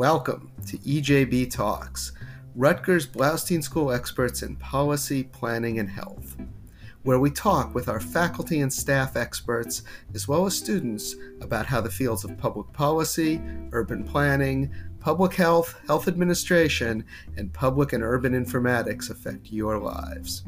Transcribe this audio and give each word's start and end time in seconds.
Welcome 0.00 0.50
to 0.66 0.78
EJB 0.78 1.50
Talks, 1.50 2.12
Rutgers 2.54 3.06
Bloustein 3.06 3.62
School 3.62 3.92
experts 3.92 4.42
in 4.42 4.56
policy, 4.56 5.24
planning, 5.24 5.78
and 5.78 5.90
health, 5.90 6.38
where 7.02 7.18
we 7.18 7.30
talk 7.30 7.74
with 7.74 7.86
our 7.86 8.00
faculty 8.00 8.62
and 8.62 8.72
staff 8.72 9.14
experts, 9.14 9.82
as 10.14 10.26
well 10.26 10.46
as 10.46 10.56
students, 10.56 11.16
about 11.42 11.66
how 11.66 11.82
the 11.82 11.90
fields 11.90 12.24
of 12.24 12.38
public 12.38 12.72
policy, 12.72 13.42
urban 13.72 14.02
planning, 14.02 14.72
public 15.00 15.34
health, 15.34 15.78
health 15.86 16.08
administration, 16.08 17.04
and 17.36 17.52
public 17.52 17.92
and 17.92 18.02
urban 18.02 18.32
informatics 18.32 19.10
affect 19.10 19.52
your 19.52 19.76
lives. 19.76 20.44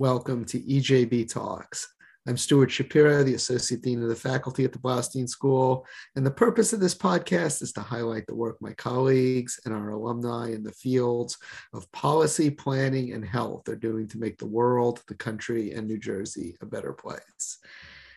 Welcome 0.00 0.44
to 0.46 0.58
EJB 0.58 1.32
Talks. 1.32 1.94
I'm 2.28 2.36
Stuart 2.36 2.70
Shapiro, 2.70 3.22
the 3.22 3.32
Associate 3.32 3.80
Dean 3.80 4.02
of 4.02 4.10
the 4.10 4.14
Faculty 4.14 4.62
at 4.62 4.72
the 4.72 4.78
Bloustein 4.78 5.26
School. 5.26 5.86
And 6.14 6.26
the 6.26 6.30
purpose 6.30 6.74
of 6.74 6.80
this 6.80 6.94
podcast 6.94 7.62
is 7.62 7.72
to 7.72 7.80
highlight 7.80 8.26
the 8.26 8.34
work 8.34 8.58
my 8.60 8.74
colleagues 8.74 9.58
and 9.64 9.72
our 9.72 9.88
alumni 9.88 10.50
in 10.50 10.62
the 10.62 10.72
fields 10.72 11.38
of 11.72 11.90
policy, 11.92 12.50
planning, 12.50 13.14
and 13.14 13.24
health 13.24 13.66
are 13.70 13.76
doing 13.76 14.06
to 14.08 14.18
make 14.18 14.36
the 14.36 14.46
world, 14.46 15.02
the 15.08 15.14
country, 15.14 15.72
and 15.72 15.88
New 15.88 15.98
Jersey 15.98 16.54
a 16.60 16.66
better 16.66 16.92
place. 16.92 17.60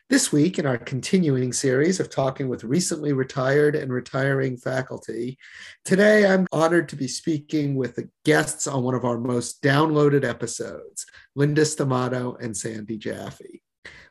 This 0.10 0.30
week, 0.30 0.60
in 0.60 0.66
our 0.66 0.78
continuing 0.78 1.54
series 1.54 2.02
of 2.02 2.10
talking 2.10 2.50
with 2.50 2.66
recently 2.66 3.14
retired 3.14 3.78
and 3.78 3.94
retiring 3.94 4.58
faculty, 4.58 5.38
today 5.86 6.28
I'm 6.28 6.48
honored 6.52 6.90
to 6.90 6.98
be 6.98 7.08
speaking 7.08 7.76
with 7.76 7.96
the 7.96 8.10
guests 8.26 8.68
on 8.68 8.84
one 8.84 8.96
of 8.96 9.06
our 9.06 9.18
most 9.18 9.64
downloaded 9.64 10.26
episodes, 10.26 11.06
Linda 11.34 11.62
Stamato 11.62 12.36
and 12.44 12.58
Sandy 12.58 12.98
Jaffe. 12.98 13.62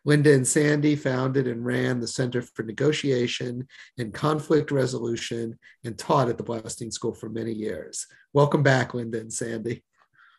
Linda 0.05 0.33
and 0.33 0.47
Sandy 0.47 0.97
founded 0.97 1.47
and 1.47 1.65
ran 1.65 2.01
the 2.01 2.07
Center 2.07 2.41
for 2.41 2.63
Negotiation 2.63 3.67
and 3.99 4.15
Conflict 4.15 4.71
Resolution 4.71 5.59
and 5.85 5.99
taught 5.99 6.29
at 6.29 6.39
the 6.39 6.45
Bloustein 6.45 6.93
School 6.93 7.15
for 7.15 7.29
many 7.29 7.53
years. 7.53 8.07
Welcome 8.33 8.63
back, 8.63 8.95
Linda 8.95 9.21
and 9.21 9.33
Sandy. 9.33 9.83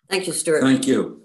Thank 0.09 0.27
you, 0.27 0.33
Stuart. 0.33 0.61
Thank 0.61 0.87
you. 0.87 1.21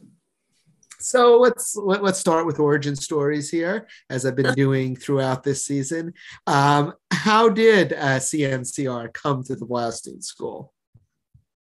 So 0.98 1.38
let's 1.38 1.76
let, 1.76 1.98
us 1.98 2.02
let 2.02 2.12
us 2.12 2.20
start 2.20 2.46
with 2.46 2.58
origin 2.58 2.96
stories 2.96 3.50
here, 3.50 3.86
as 4.10 4.24
I've 4.24 4.36
been 4.36 4.54
doing 4.54 4.96
throughout 4.96 5.42
this 5.42 5.64
season. 5.64 6.14
Um, 6.46 6.94
how 7.10 7.48
did 7.48 7.92
uh, 7.92 8.18
CNCR 8.18 9.12
come 9.12 9.44
to 9.44 9.56
the 9.56 9.66
Bloustein 9.66 10.22
School? 10.22 10.72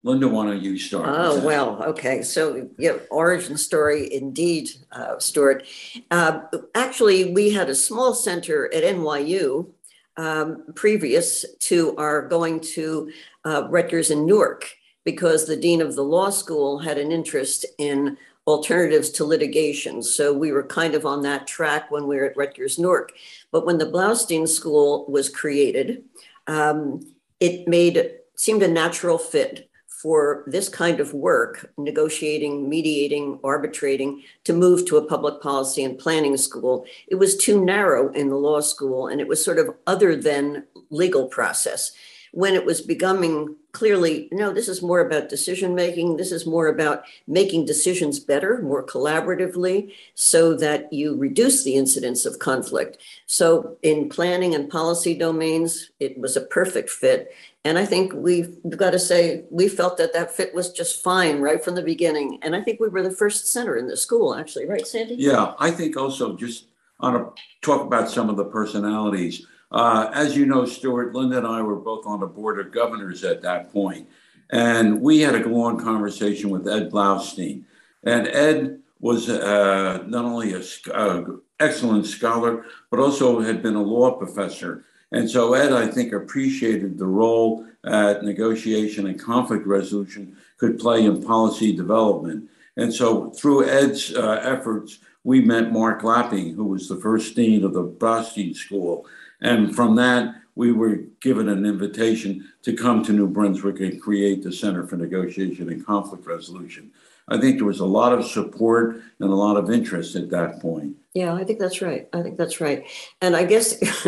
Linda, 0.04 0.26
why 0.26 0.46
don't 0.46 0.60
you 0.60 0.78
start? 0.78 1.06
Oh 1.08 1.44
well, 1.44 1.82
okay. 1.84 2.22
So 2.22 2.68
yeah, 2.76 2.96
origin 3.10 3.56
story 3.56 4.12
indeed, 4.12 4.70
uh, 4.90 5.18
Stuart. 5.18 5.64
Uh, 6.10 6.40
actually, 6.74 7.32
we 7.32 7.50
had 7.50 7.70
a 7.70 7.74
small 7.74 8.12
center 8.12 8.72
at 8.74 8.82
NYU 8.82 9.68
um, 10.16 10.64
previous 10.74 11.44
to 11.60 11.96
our 11.96 12.26
going 12.26 12.60
to 12.60 13.12
uh, 13.44 13.68
Rutgers 13.70 14.10
in 14.10 14.26
Newark 14.26 14.68
because 15.04 15.46
the 15.46 15.56
dean 15.56 15.80
of 15.80 15.94
the 15.94 16.04
law 16.04 16.30
school 16.30 16.78
had 16.78 16.98
an 16.98 17.12
interest 17.12 17.64
in 17.78 18.16
alternatives 18.46 19.10
to 19.10 19.24
litigation. 19.24 20.02
So 20.02 20.32
we 20.32 20.50
were 20.50 20.64
kind 20.64 20.96
of 20.96 21.06
on 21.06 21.22
that 21.22 21.46
track 21.46 21.92
when 21.92 22.08
we 22.08 22.16
were 22.16 22.24
at 22.24 22.36
Rutgers 22.36 22.76
Newark. 22.76 23.12
But 23.52 23.66
when 23.66 23.78
the 23.78 23.86
Bloustein 23.86 24.48
School 24.48 25.06
was 25.08 25.28
created, 25.28 26.04
um, 26.48 27.06
it 27.38 27.68
made 27.68 28.14
seemed 28.34 28.64
a 28.64 28.68
natural 28.68 29.18
fit 29.18 29.70
for 30.02 30.42
this 30.48 30.68
kind 30.68 30.98
of 30.98 31.14
work, 31.14 31.70
negotiating, 31.78 32.68
mediating, 32.68 33.38
arbitrating, 33.44 34.20
to 34.42 34.52
move 34.52 34.84
to 34.84 34.96
a 34.96 35.06
public 35.06 35.40
policy 35.40 35.84
and 35.84 35.96
planning 35.96 36.36
school. 36.36 36.84
It 37.06 37.14
was 37.14 37.36
too 37.36 37.64
narrow 37.64 38.12
in 38.12 38.28
the 38.28 38.36
law 38.36 38.60
school 38.60 39.06
and 39.06 39.20
it 39.20 39.28
was 39.28 39.44
sort 39.44 39.60
of 39.60 39.72
other 39.86 40.16
than 40.16 40.64
legal 40.90 41.28
process 41.28 41.92
when 42.32 42.54
it 42.54 42.66
was 42.66 42.80
becoming 42.80 43.54
clearly 43.72 44.28
no 44.32 44.52
this 44.52 44.68
is 44.68 44.82
more 44.82 45.00
about 45.00 45.30
decision 45.30 45.74
making 45.74 46.16
this 46.18 46.30
is 46.30 46.46
more 46.46 46.68
about 46.68 47.04
making 47.26 47.64
decisions 47.64 48.20
better 48.20 48.60
more 48.62 48.84
collaboratively 48.84 49.92
so 50.14 50.54
that 50.54 50.92
you 50.92 51.16
reduce 51.16 51.64
the 51.64 51.74
incidence 51.74 52.26
of 52.26 52.38
conflict. 52.38 52.98
So 53.26 53.78
in 53.82 54.10
planning 54.10 54.54
and 54.54 54.68
policy 54.68 55.14
domains 55.16 55.90
it 56.00 56.18
was 56.18 56.36
a 56.36 56.42
perfect 56.42 56.90
fit. 56.90 57.34
And 57.64 57.78
i 57.78 57.86
think 57.86 58.12
we've 58.12 58.56
got 58.76 58.90
to 58.90 58.98
say 58.98 59.44
we 59.50 59.68
felt 59.68 59.96
that 59.96 60.12
that 60.12 60.30
fit 60.30 60.54
was 60.54 60.72
just 60.72 61.02
fine 61.02 61.40
right 61.40 61.64
from 61.64 61.74
the 61.74 61.82
beginning. 61.82 62.38
And 62.42 62.54
i 62.54 62.60
think 62.60 62.78
we 62.78 62.88
were 62.88 63.02
the 63.02 63.10
first 63.10 63.46
center 63.46 63.76
in 63.76 63.86
the 63.86 63.96
school 63.96 64.34
actually. 64.34 64.66
Right 64.66 64.86
sandy? 64.86 65.14
Yeah 65.18 65.54
i 65.58 65.70
think 65.70 65.96
also 65.96 66.36
just 66.36 66.66
on 67.00 67.14
to 67.14 67.32
talk 67.62 67.80
about 67.86 68.10
some 68.10 68.28
of 68.28 68.36
the 68.36 68.44
personalities 68.44 69.46
uh, 69.72 70.10
as 70.12 70.36
you 70.36 70.46
know, 70.46 70.64
Stuart, 70.66 71.14
Linda 71.14 71.38
and 71.38 71.46
I 71.46 71.62
were 71.62 71.76
both 71.76 72.06
on 72.06 72.20
the 72.20 72.26
board 72.26 72.60
of 72.60 72.72
governors 72.72 73.24
at 73.24 73.42
that 73.42 73.72
point, 73.72 74.08
and 74.50 75.00
we 75.00 75.20
had 75.20 75.34
a 75.34 75.48
long 75.48 75.82
conversation 75.82 76.50
with 76.50 76.68
Ed 76.68 76.90
Bloustein. 76.90 77.64
And 78.04 78.28
Ed 78.28 78.80
was 79.00 79.28
uh, 79.28 80.04
not 80.06 80.24
only 80.24 80.52
an 80.54 80.62
uh, 80.92 81.22
excellent 81.58 82.06
scholar, 82.06 82.64
but 82.90 83.00
also 83.00 83.40
had 83.40 83.62
been 83.62 83.74
a 83.74 83.82
law 83.82 84.12
professor. 84.12 84.84
And 85.10 85.30
so 85.30 85.54
Ed, 85.54 85.72
I 85.72 85.86
think, 85.86 86.12
appreciated 86.12 86.98
the 86.98 87.06
role 87.06 87.66
that 87.82 88.22
negotiation 88.22 89.06
and 89.06 89.18
conflict 89.18 89.66
resolution 89.66 90.36
could 90.56 90.78
play 90.78 91.04
in 91.04 91.22
policy 91.22 91.74
development. 91.74 92.48
And 92.76 92.92
so 92.92 93.30
through 93.30 93.68
Ed's 93.68 94.14
uh, 94.14 94.40
efforts, 94.42 94.98
we 95.24 95.40
met 95.40 95.72
Mark 95.72 96.02
Lapping, 96.02 96.54
who 96.54 96.64
was 96.64 96.88
the 96.88 96.96
first 96.96 97.34
dean 97.34 97.64
of 97.64 97.74
the 97.74 97.84
Bloustein 97.84 98.54
School. 98.54 99.06
And 99.42 99.74
from 99.74 99.96
that, 99.96 100.36
we 100.54 100.72
were 100.72 100.96
given 101.20 101.48
an 101.48 101.66
invitation 101.66 102.50
to 102.62 102.74
come 102.74 103.02
to 103.04 103.12
New 103.12 103.26
Brunswick 103.26 103.80
and 103.80 104.00
create 104.00 104.42
the 104.42 104.52
Center 104.52 104.86
for 104.86 104.96
Negotiation 104.96 105.68
and 105.68 105.84
Conflict 105.84 106.26
Resolution. 106.26 106.90
I 107.28 107.38
think 107.38 107.56
there 107.56 107.66
was 107.66 107.80
a 107.80 107.86
lot 107.86 108.12
of 108.12 108.26
support 108.26 108.96
and 109.20 109.30
a 109.30 109.34
lot 109.34 109.56
of 109.56 109.70
interest 109.70 110.16
at 110.16 110.30
that 110.30 110.60
point. 110.60 110.96
Yeah, 111.14 111.34
I 111.34 111.44
think 111.44 111.58
that's 111.58 111.80
right. 111.80 112.08
I 112.12 112.22
think 112.22 112.36
that's 112.36 112.60
right. 112.60 112.84
And 113.20 113.36
I 113.36 113.44
guess 113.44 113.74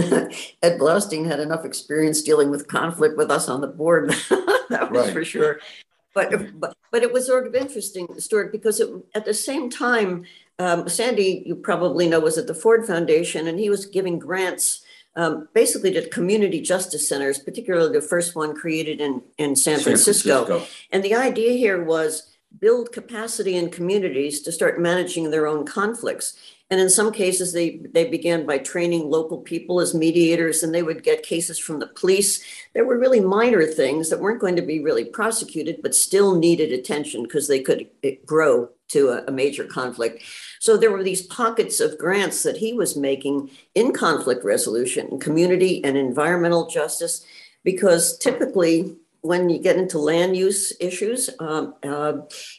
Ed 0.63 0.79
Bloustein 0.79 1.27
had 1.27 1.41
enough 1.41 1.65
experience 1.65 2.23
dealing 2.23 2.51
with 2.51 2.69
conflict 2.69 3.17
with 3.17 3.31
us 3.31 3.49
on 3.49 3.61
the 3.61 3.67
board. 3.67 4.11
that 4.69 4.89
was 4.91 5.07
right. 5.07 5.13
for 5.13 5.25
sure. 5.25 5.61
But, 6.15 6.61
but 6.61 6.75
but 6.95 7.03
it 7.03 7.13
was 7.13 7.27
sort 7.27 7.49
of 7.49 7.57
interesting, 7.57 8.07
Stuart, 8.21 8.53
because 8.53 8.79
it, 8.79 8.89
at 9.17 9.25
the 9.25 9.35
same 9.35 9.69
time, 9.69 10.25
um, 10.61 10.89
Sandy, 10.89 11.43
you 11.45 11.57
probably 11.57 12.09
know, 12.09 12.21
was 12.21 12.39
at 12.39 12.47
the 12.47 12.55
Ford 12.55 12.87
Foundation, 12.87 13.49
and 13.49 13.59
he 13.59 13.69
was 13.69 13.87
giving 13.87 14.21
grants 14.21 14.84
um, 15.17 15.49
basically 15.55 15.93
to 15.93 16.09
community 16.09 16.61
justice 16.61 17.09
centers, 17.09 17.39
particularly 17.39 17.93
the 17.93 18.07
first 18.07 18.35
one 18.35 18.55
created 18.55 19.01
in, 19.01 19.23
in 19.39 19.55
San, 19.57 19.77
San 19.77 19.85
Francisco. 19.85 20.45
Francisco. 20.45 20.75
And 20.91 21.03
the 21.03 21.15
idea 21.15 21.53
here 21.53 21.83
was 21.83 22.35
build 22.61 22.93
capacity 22.93 23.57
in 23.57 23.71
communities 23.71 24.41
to 24.43 24.53
start 24.53 24.81
managing 24.81 25.31
their 25.31 25.47
own 25.47 25.65
conflicts. 25.65 26.37
And 26.71 26.81
in 26.81 26.89
some 26.89 27.13
cases, 27.13 27.53
they, 27.53 27.81
they 27.93 28.09
began 28.09 28.47
by 28.47 28.59
training 28.59 29.11
local 29.11 29.39
people 29.39 29.81
as 29.81 29.95
mediators, 29.95 30.63
and 30.63 30.75
they 30.75 30.83
would 30.83 31.05
get 31.05 31.23
cases 31.23 31.59
from 31.59 31.79
the 31.79 31.89
police. 31.89 32.43
There 32.73 32.87
were 32.87 32.99
really 32.99 33.21
minor 33.21 33.67
things 33.67 34.09
that 34.09 34.21
weren't 34.21 34.41
going 34.41 34.57
to 34.57 34.63
be 34.63 34.81
really 34.81 35.05
prosecuted, 35.05 35.83
but 35.83 35.95
still 35.95 36.35
needed 36.35 36.73
attention 36.73 37.23
because 37.23 37.49
they 37.49 37.61
could 37.61 37.89
eh, 38.03 38.15
grow 38.25 38.71
to 38.89 39.11
a, 39.11 39.25
a 39.27 39.31
major 39.31 39.65
conflict. 39.65 40.23
So 40.59 40.77
there 40.77 40.91
were 40.91 41.03
these 41.03 41.27
pockets 41.27 41.81
of 41.81 41.99
grants 41.99 42.43
that 42.45 42.57
he 42.57 42.73
was 42.73 42.97
making 42.97 43.51
in 43.75 43.93
conflict 43.93 44.43
resolution, 44.45 45.19
community 45.21 45.85
and 45.85 45.99
environmental 45.99 46.69
justice, 46.69 47.25
because 47.63 48.17
typically 48.19 48.97
when 49.25 49.49
you 49.49 49.59
get 49.59 49.77
into 49.77 49.99
land 49.99 50.37
use 50.37 50.71
issues, 50.81 51.31
um, 51.41 51.75
uh, 51.83 52.13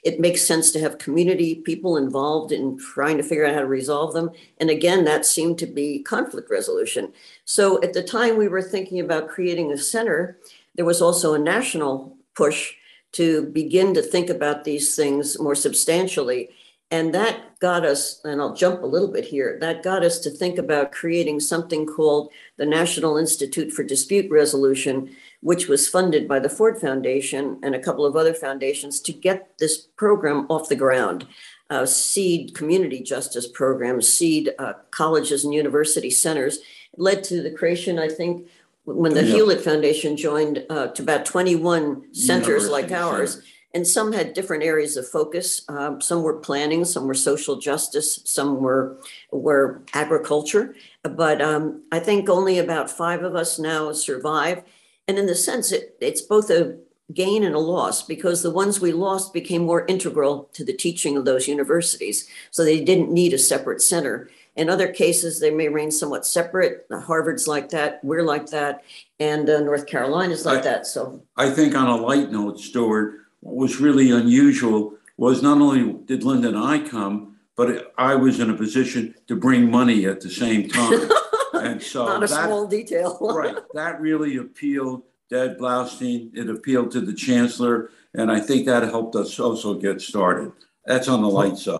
it 0.03 0.19
makes 0.19 0.41
sense 0.41 0.71
to 0.71 0.79
have 0.79 0.97
community 0.97 1.53
people 1.53 1.95
involved 1.95 2.51
in 2.51 2.75
trying 2.79 3.17
to 3.17 3.23
figure 3.23 3.45
out 3.45 3.53
how 3.53 3.59
to 3.59 3.67
resolve 3.67 4.15
them. 4.15 4.31
And 4.59 4.71
again, 4.71 5.05
that 5.05 5.27
seemed 5.27 5.59
to 5.59 5.67
be 5.67 6.01
conflict 6.01 6.49
resolution. 6.49 7.13
So 7.45 7.81
at 7.83 7.93
the 7.93 8.01
time 8.01 8.35
we 8.35 8.47
were 8.47 8.63
thinking 8.63 8.99
about 8.99 9.29
creating 9.29 9.71
a 9.71 9.77
center, 9.77 10.39
there 10.73 10.85
was 10.85 11.03
also 11.03 11.35
a 11.35 11.39
national 11.39 12.17
push 12.33 12.73
to 13.11 13.43
begin 13.43 13.93
to 13.93 14.01
think 14.01 14.31
about 14.31 14.63
these 14.63 14.95
things 14.95 15.39
more 15.39 15.55
substantially. 15.55 16.49
And 16.91 17.15
that 17.15 17.59
got 17.59 17.83
us, 17.83 18.21
and 18.23 18.39
I'll 18.39 18.53
jump 18.53 18.83
a 18.83 18.87
little 18.87 19.07
bit 19.07 19.25
here, 19.25 19.57
that 19.59 19.83
got 19.83 20.03
us 20.03 20.19
to 20.19 20.29
think 20.29 20.59
about 20.59 20.91
creating 20.91 21.39
something 21.39 21.87
called 21.87 22.31
the 22.57 22.65
National 22.65 23.17
Institute 23.17 23.71
for 23.71 23.83
Dispute 23.83 24.29
Resolution, 24.29 25.15
which 25.41 25.67
was 25.67 25.89
funded 25.89 26.27
by 26.27 26.39
the 26.39 26.49
Ford 26.49 26.77
Foundation 26.79 27.59
and 27.63 27.73
a 27.73 27.79
couple 27.79 28.05
of 28.05 28.15
other 28.15 28.33
foundations 28.33 28.99
to 29.01 29.13
get 29.13 29.57
this 29.57 29.87
program 29.97 30.45
off 30.49 30.69
the 30.69 30.75
ground. 30.75 31.25
Uh, 31.71 31.87
seed 31.87 32.53
community 32.53 33.01
justice 33.01 33.47
programs, 33.47 34.07
seed 34.07 34.53
uh, 34.59 34.73
colleges 34.91 35.43
and 35.43 35.55
university 35.55 36.11
centers. 36.11 36.57
It 36.57 36.99
led 36.99 37.23
to 37.25 37.41
the 37.41 37.49
creation, 37.49 37.97
I 37.97 38.09
think, 38.09 38.47
when 38.83 39.15
the 39.15 39.23
Hewlett 39.23 39.61
Foundation 39.61 40.15
joined 40.15 40.63
uh, 40.69 40.87
to 40.89 41.01
about 41.01 41.25
21 41.25 42.13
centers 42.13 42.69
like 42.69 42.91
ours. 42.91 43.41
And 43.75 43.85
some 43.85 44.13
had 44.13 44.33
different 44.33 44.63
areas 44.63 44.95
of 44.95 45.05
focus. 45.07 45.63
Um, 45.67 45.99
some 45.99 46.23
were 46.23 46.39
planning, 46.39 46.85
some 46.85 47.05
were 47.05 47.13
social 47.13 47.57
justice, 47.57 48.21
some 48.23 48.61
were 48.61 48.97
were 49.31 49.83
agriculture. 49.93 50.75
But 51.03 51.41
um, 51.41 51.83
I 51.91 51.99
think 51.99 52.29
only 52.29 52.57
about 52.57 52.89
five 52.89 53.23
of 53.23 53.35
us 53.35 53.59
now 53.59 53.91
survive. 53.91 54.63
And 55.09 55.19
in 55.19 55.25
the 55.25 55.35
sense, 55.35 55.73
it, 55.73 55.97
it's 55.99 56.21
both 56.21 56.49
a 56.49 56.77
gain 57.13 57.43
and 57.43 57.53
a 57.53 57.59
loss 57.59 58.01
because 58.01 58.41
the 58.41 58.49
ones 58.49 58.79
we 58.79 58.93
lost 58.93 59.33
became 59.33 59.63
more 59.63 59.85
integral 59.87 60.49
to 60.53 60.63
the 60.63 60.73
teaching 60.73 61.17
of 61.17 61.25
those 61.25 61.47
universities. 61.47 62.27
So 62.51 62.63
they 62.63 62.81
didn't 62.81 63.11
need 63.11 63.33
a 63.33 63.37
separate 63.37 63.81
center. 63.81 64.29
In 64.55 64.69
other 64.69 64.87
cases, 64.87 65.41
they 65.41 65.51
may 65.51 65.67
remain 65.67 65.91
somewhat 65.91 66.25
separate. 66.25 66.87
Harvard's 66.89 67.45
like 67.45 67.69
that, 67.69 67.99
we're 68.03 68.23
like 68.23 68.47
that, 68.51 68.85
and 69.19 69.49
uh, 69.49 69.59
North 69.59 69.85
Carolina's 69.85 70.45
like 70.45 70.59
I, 70.59 70.61
that. 70.61 70.87
So 70.87 71.21
I 71.35 71.49
think 71.49 71.75
on 71.75 71.87
a 71.87 71.97
light 71.97 72.31
note, 72.31 72.57
Stuart, 72.57 73.24
what 73.45 73.55
was 73.57 73.79
really 73.79 74.09
unusual 74.09 74.95
was 75.17 75.43
not 75.43 75.61
only 75.61 75.93
did 76.05 76.23
Linda 76.23 76.47
and 76.47 76.57
I 76.57 76.79
come, 76.79 77.37
but 77.55 77.93
I 77.95 78.15
was 78.15 78.39
in 78.39 78.49
a 78.49 78.55
position 78.55 79.13
to 79.27 79.35
bring 79.35 79.69
money 79.69 80.07
at 80.07 80.19
the 80.19 80.31
same 80.31 80.67
time. 80.69 81.09
and 81.53 81.81
so 81.81 82.05
not 82.05 82.23
a 82.23 82.27
that, 82.27 82.45
small 82.45 82.65
detail. 82.65 83.17
right. 83.21 83.55
That 83.75 84.01
really 84.01 84.37
appealed 84.37 85.03
to 85.29 85.39
Ed 85.39 85.57
Bloustein. 85.59 86.35
It 86.35 86.49
appealed 86.49 86.89
to 86.91 87.01
the 87.01 87.13
chancellor. 87.13 87.91
And 88.15 88.31
I 88.31 88.39
think 88.39 88.65
that 88.65 88.81
helped 88.83 89.15
us 89.15 89.39
also 89.39 89.75
get 89.75 90.01
started. 90.01 90.51
That's 90.85 91.07
on 91.07 91.21
the 91.21 91.29
light 91.29 91.57
side. 91.57 91.79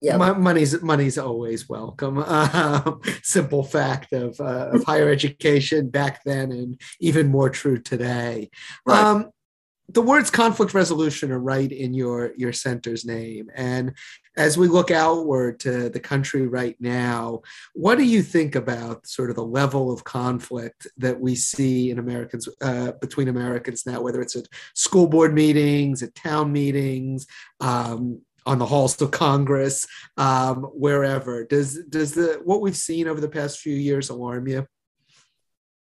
Yeah, 0.00 0.16
money's 0.16 0.82
money's 0.82 1.16
always 1.16 1.66
welcome. 1.66 2.18
Uh, 2.18 2.96
simple 3.22 3.62
fact 3.62 4.12
of 4.12 4.38
uh, 4.38 4.70
of 4.72 4.84
higher 4.84 5.08
education 5.08 5.88
back 5.88 6.22
then, 6.24 6.52
and 6.52 6.78
even 7.00 7.28
more 7.28 7.48
true 7.48 7.80
today. 7.80 8.50
Right. 8.84 9.02
Um, 9.02 9.30
the 9.88 10.02
words 10.02 10.30
conflict 10.30 10.74
resolution 10.74 11.30
are 11.30 11.38
right 11.38 11.70
in 11.70 11.94
your 11.94 12.32
your 12.36 12.52
center's 12.52 13.04
name. 13.04 13.50
And 13.54 13.94
as 14.36 14.58
we 14.58 14.66
look 14.66 14.90
outward 14.90 15.60
to 15.60 15.88
the 15.88 16.00
country 16.00 16.46
right 16.46 16.76
now 16.80 17.40
what 17.74 17.98
do 17.98 18.04
you 18.04 18.20
think 18.20 18.56
about 18.56 19.06
sort 19.06 19.30
of 19.30 19.36
the 19.36 19.44
level 19.44 19.92
of 19.92 20.02
conflict 20.02 20.88
that 20.96 21.20
we 21.20 21.36
see 21.36 21.90
in 21.90 22.00
americans 22.00 22.48
uh, 22.60 22.90
between 23.00 23.28
americans 23.28 23.86
now 23.86 24.00
whether 24.00 24.20
it's 24.20 24.34
at 24.34 24.48
school 24.74 25.06
board 25.06 25.32
meetings 25.32 26.02
at 26.02 26.12
town 26.16 26.50
meetings 26.50 27.28
um, 27.60 28.20
on 28.46 28.58
the 28.58 28.66
halls 28.66 29.00
of 29.00 29.10
congress 29.10 29.86
um, 30.16 30.64
wherever? 30.74 31.44
Does 31.44 31.82
does 31.84 32.12
the 32.12 32.40
what 32.44 32.60
we've 32.60 32.76
seen 32.76 33.08
over 33.08 33.20
the 33.20 33.28
past 33.28 33.60
few 33.60 33.74
years 33.74 34.10
alarm 34.10 34.48
you 34.48 34.66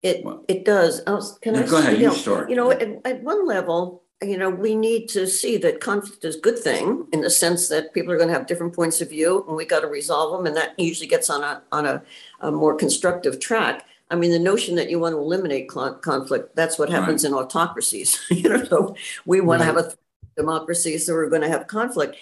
it 0.03 0.25
it 0.47 0.65
does. 0.65 1.01
Oh, 1.07 1.21
can 1.41 1.55
I? 1.55 1.67
Go 1.67 1.77
ahead. 1.77 1.99
You, 1.99 2.07
know, 2.07 2.13
start. 2.13 2.49
You 2.49 2.55
know, 2.55 2.71
at, 2.71 2.81
at 3.05 3.23
one 3.23 3.45
level, 3.45 4.03
you 4.21 4.37
know, 4.37 4.49
we 4.49 4.75
need 4.75 5.07
to 5.09 5.27
see 5.27 5.57
that 5.57 5.79
conflict 5.81 6.23
is 6.25 6.35
a 6.35 6.39
good 6.39 6.59
thing 6.59 7.05
in 7.13 7.21
the 7.21 7.29
sense 7.29 7.69
that 7.69 7.93
people 7.93 8.11
are 8.11 8.17
going 8.17 8.29
to 8.29 8.33
have 8.33 8.47
different 8.47 8.73
points 8.73 9.01
of 9.01 9.09
view, 9.09 9.45
and 9.47 9.55
we 9.55 9.65
got 9.65 9.81
to 9.81 9.87
resolve 9.87 10.37
them, 10.37 10.45
and 10.45 10.55
that 10.55 10.77
usually 10.79 11.07
gets 11.07 11.29
on 11.29 11.43
a 11.43 11.61
on 11.71 11.85
a, 11.85 12.01
a 12.41 12.51
more 12.51 12.75
constructive 12.75 13.39
track. 13.39 13.85
I 14.11 14.15
mean, 14.15 14.31
the 14.31 14.39
notion 14.39 14.75
that 14.75 14.89
you 14.89 14.99
want 14.99 15.13
to 15.13 15.19
eliminate 15.19 15.69
conflict, 15.69 16.55
that's 16.55 16.79
what 16.79 16.89
happens 16.89 17.23
in 17.23 17.33
autocracies. 17.33 18.19
you 18.31 18.49
know, 18.49 18.63
so 18.63 18.95
we 19.25 19.39
want 19.39 19.61
to 19.61 19.65
have 19.65 19.77
a 19.77 19.93
democracy, 20.35 20.97
so 20.97 21.13
we're 21.13 21.29
going 21.29 21.43
to 21.43 21.49
have 21.49 21.67
conflict. 21.67 22.15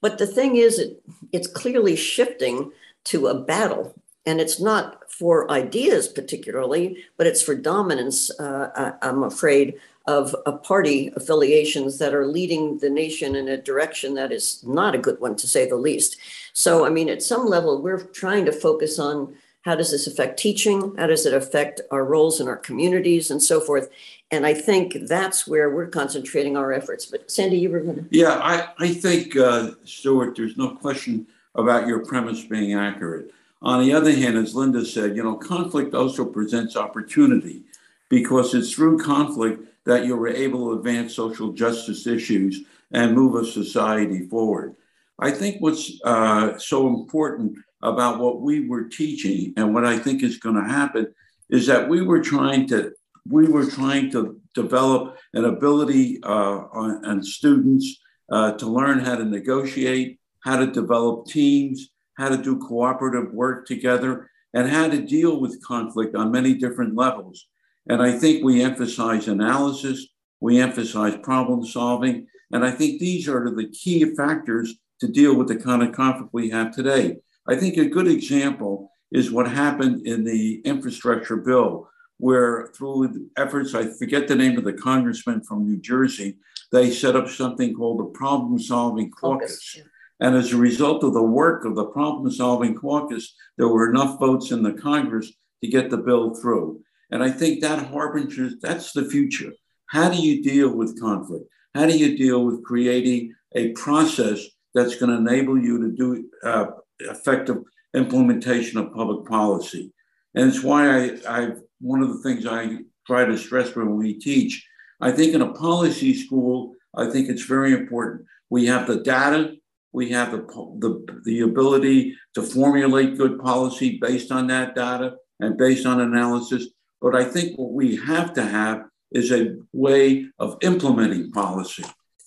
But 0.00 0.18
the 0.18 0.26
thing 0.26 0.56
is, 0.56 0.78
it, 0.78 1.02
it's 1.32 1.46
clearly 1.46 1.96
shifting 1.96 2.72
to 3.04 3.26
a 3.26 3.38
battle 3.38 3.94
and 4.26 4.40
it's 4.40 4.60
not 4.60 5.10
for 5.10 5.50
ideas 5.50 6.08
particularly, 6.08 7.04
but 7.16 7.26
it's 7.26 7.42
for 7.42 7.54
dominance, 7.54 8.30
uh, 8.40 8.92
I'm 9.02 9.22
afraid, 9.22 9.74
of 10.06 10.34
party 10.62 11.10
affiliations 11.16 11.98
that 11.98 12.14
are 12.14 12.26
leading 12.26 12.78
the 12.78 12.90
nation 12.90 13.34
in 13.36 13.48
a 13.48 13.56
direction 13.56 14.14
that 14.14 14.32
is 14.32 14.62
not 14.64 14.94
a 14.94 14.98
good 14.98 15.18
one, 15.20 15.34
to 15.36 15.48
say 15.48 15.66
the 15.66 15.76
least. 15.76 16.18
So, 16.52 16.84
I 16.84 16.90
mean, 16.90 17.08
at 17.08 17.22
some 17.22 17.46
level, 17.46 17.80
we're 17.80 18.02
trying 18.02 18.44
to 18.44 18.52
focus 18.52 18.98
on 18.98 19.34
how 19.62 19.74
does 19.74 19.90
this 19.90 20.06
affect 20.06 20.38
teaching? 20.38 20.94
How 20.98 21.06
does 21.06 21.24
it 21.24 21.32
affect 21.32 21.80
our 21.90 22.04
roles 22.04 22.38
in 22.38 22.48
our 22.48 22.56
communities 22.56 23.30
and 23.30 23.42
so 23.42 23.60
forth? 23.60 23.88
And 24.30 24.44
I 24.44 24.52
think 24.52 24.94
that's 25.08 25.46
where 25.46 25.70
we're 25.70 25.86
concentrating 25.86 26.54
our 26.54 26.70
efforts. 26.70 27.06
But 27.06 27.30
Sandy, 27.30 27.58
you 27.58 27.70
were 27.70 27.80
going 27.80 27.96
to. 27.96 28.04
Yeah, 28.10 28.34
I, 28.42 28.68
I 28.78 28.92
think, 28.92 29.36
uh, 29.36 29.70
Stuart, 29.84 30.36
there's 30.36 30.58
no 30.58 30.74
question 30.76 31.26
about 31.54 31.86
your 31.86 32.04
premise 32.04 32.44
being 32.44 32.74
accurate. 32.74 33.32
On 33.64 33.82
the 33.82 33.94
other 33.94 34.12
hand, 34.12 34.36
as 34.36 34.54
Linda 34.54 34.84
said, 34.84 35.16
you 35.16 35.22
know, 35.22 35.36
conflict 35.36 35.94
also 35.94 36.26
presents 36.26 36.76
opportunity 36.76 37.64
because 38.10 38.54
it's 38.54 38.72
through 38.72 38.98
conflict 38.98 39.66
that 39.86 40.04
you 40.04 40.16
were 40.16 40.28
able 40.28 40.66
to 40.66 40.78
advance 40.78 41.14
social 41.14 41.50
justice 41.52 42.06
issues 42.06 42.60
and 42.92 43.14
move 43.14 43.34
a 43.36 43.44
society 43.44 44.28
forward. 44.28 44.76
I 45.18 45.30
think 45.30 45.62
what's 45.62 45.98
uh, 46.04 46.58
so 46.58 46.88
important 46.88 47.56
about 47.82 48.18
what 48.18 48.42
we 48.42 48.68
were 48.68 48.84
teaching 48.84 49.54
and 49.56 49.72
what 49.72 49.86
I 49.86 49.98
think 49.98 50.22
is 50.22 50.36
going 50.38 50.56
to 50.56 50.68
happen 50.68 51.14
is 51.48 51.66
that 51.66 51.88
we 51.88 52.02
were 52.02 52.20
trying 52.20 52.66
to 52.68 52.92
we 53.26 53.48
were 53.48 53.64
trying 53.64 54.10
to 54.10 54.38
develop 54.52 55.16
an 55.32 55.46
ability 55.46 56.22
uh, 56.22 56.66
on, 56.72 57.02
on 57.06 57.22
students 57.22 58.02
uh, 58.30 58.52
to 58.52 58.66
learn 58.66 58.98
how 58.98 59.16
to 59.16 59.24
negotiate, 59.24 60.20
how 60.40 60.58
to 60.58 60.66
develop 60.66 61.26
teams, 61.26 61.88
how 62.16 62.28
to 62.28 62.36
do 62.36 62.58
cooperative 62.58 63.32
work 63.32 63.66
together, 63.66 64.30
and 64.52 64.68
how 64.68 64.88
to 64.88 65.00
deal 65.00 65.40
with 65.40 65.62
conflict 65.64 66.14
on 66.14 66.30
many 66.30 66.54
different 66.54 66.94
levels. 66.94 67.46
And 67.88 68.00
I 68.00 68.16
think 68.18 68.42
we 68.42 68.62
emphasize 68.62 69.28
analysis, 69.28 70.06
we 70.40 70.60
emphasize 70.60 71.16
problem 71.22 71.64
solving, 71.66 72.26
and 72.52 72.64
I 72.64 72.70
think 72.70 73.00
these 73.00 73.28
are 73.28 73.50
the 73.50 73.68
key 73.68 74.14
factors 74.14 74.74
to 75.00 75.08
deal 75.08 75.34
with 75.36 75.48
the 75.48 75.56
kind 75.56 75.82
of 75.82 75.92
conflict 75.92 76.32
we 76.32 76.50
have 76.50 76.74
today. 76.74 77.16
I 77.48 77.56
think 77.56 77.76
a 77.76 77.84
good 77.86 78.06
example 78.06 78.90
is 79.12 79.30
what 79.30 79.48
happened 79.48 80.06
in 80.06 80.24
the 80.24 80.60
infrastructure 80.64 81.36
bill, 81.36 81.88
where 82.18 82.68
through 82.76 83.28
efforts, 83.36 83.74
I 83.74 83.88
forget 83.98 84.28
the 84.28 84.36
name 84.36 84.56
of 84.56 84.64
the 84.64 84.72
congressman 84.72 85.42
from 85.42 85.66
New 85.66 85.78
Jersey, 85.78 86.36
they 86.72 86.90
set 86.90 87.16
up 87.16 87.28
something 87.28 87.74
called 87.74 88.00
the 88.00 88.18
Problem 88.18 88.58
Solving 88.58 89.10
Caucus. 89.10 89.74
Caucus 89.74 89.88
and 90.24 90.34
as 90.36 90.54
a 90.54 90.56
result 90.56 91.04
of 91.04 91.12
the 91.12 91.22
work 91.22 91.66
of 91.66 91.74
the 91.74 91.84
problem 91.84 92.30
solving 92.30 92.74
caucus, 92.74 93.34
there 93.58 93.68
were 93.68 93.90
enough 93.90 94.18
votes 94.18 94.52
in 94.52 94.62
the 94.62 94.72
Congress 94.72 95.30
to 95.62 95.68
get 95.68 95.90
the 95.90 95.98
bill 95.98 96.34
through. 96.34 96.80
And 97.10 97.22
I 97.22 97.30
think 97.30 97.60
that 97.60 97.88
harbingers 97.88 98.54
that's 98.58 98.92
the 98.92 99.04
future. 99.04 99.52
How 99.88 100.08
do 100.08 100.16
you 100.16 100.42
deal 100.42 100.74
with 100.74 100.98
conflict? 100.98 101.44
How 101.74 101.84
do 101.84 101.94
you 101.94 102.16
deal 102.16 102.42
with 102.42 102.64
creating 102.64 103.34
a 103.54 103.72
process 103.72 104.42
that's 104.74 104.96
going 104.96 105.10
to 105.10 105.18
enable 105.18 105.58
you 105.58 105.76
to 105.82 105.90
do 105.94 106.30
uh, 106.42 106.66
effective 107.00 107.58
implementation 107.92 108.78
of 108.78 108.94
public 108.94 109.28
policy? 109.28 109.92
And 110.34 110.48
it's 110.48 110.62
why 110.62 110.88
I, 110.88 111.18
I, 111.28 111.48
one 111.82 112.00
of 112.00 112.08
the 112.08 112.22
things 112.22 112.46
I 112.46 112.78
try 113.06 113.26
to 113.26 113.36
stress 113.36 113.76
when 113.76 113.98
we 113.98 114.14
teach, 114.14 114.66
I 115.02 115.12
think 115.12 115.34
in 115.34 115.42
a 115.42 115.52
policy 115.52 116.14
school, 116.14 116.72
I 116.96 117.10
think 117.10 117.28
it's 117.28 117.44
very 117.44 117.74
important. 117.74 118.24
We 118.48 118.64
have 118.66 118.86
the 118.86 119.02
data, 119.02 119.56
we 119.94 120.10
have 120.10 120.32
the, 120.32 120.38
the, 120.80 121.20
the 121.24 121.40
ability 121.42 122.16
to 122.34 122.42
formulate 122.42 123.16
good 123.16 123.38
policy 123.38 123.98
based 124.00 124.32
on 124.32 124.48
that 124.48 124.74
data 124.74 125.14
and 125.38 125.56
based 125.56 125.86
on 125.86 126.00
analysis. 126.00 126.66
But 127.00 127.14
I 127.14 127.24
think 127.24 127.56
what 127.56 127.72
we 127.72 127.96
have 127.96 128.32
to 128.34 128.42
have 128.42 128.86
is 129.12 129.30
a 129.30 129.56
way 129.72 130.26
of 130.40 130.58
implementing 130.62 131.30
policy. 131.30 131.84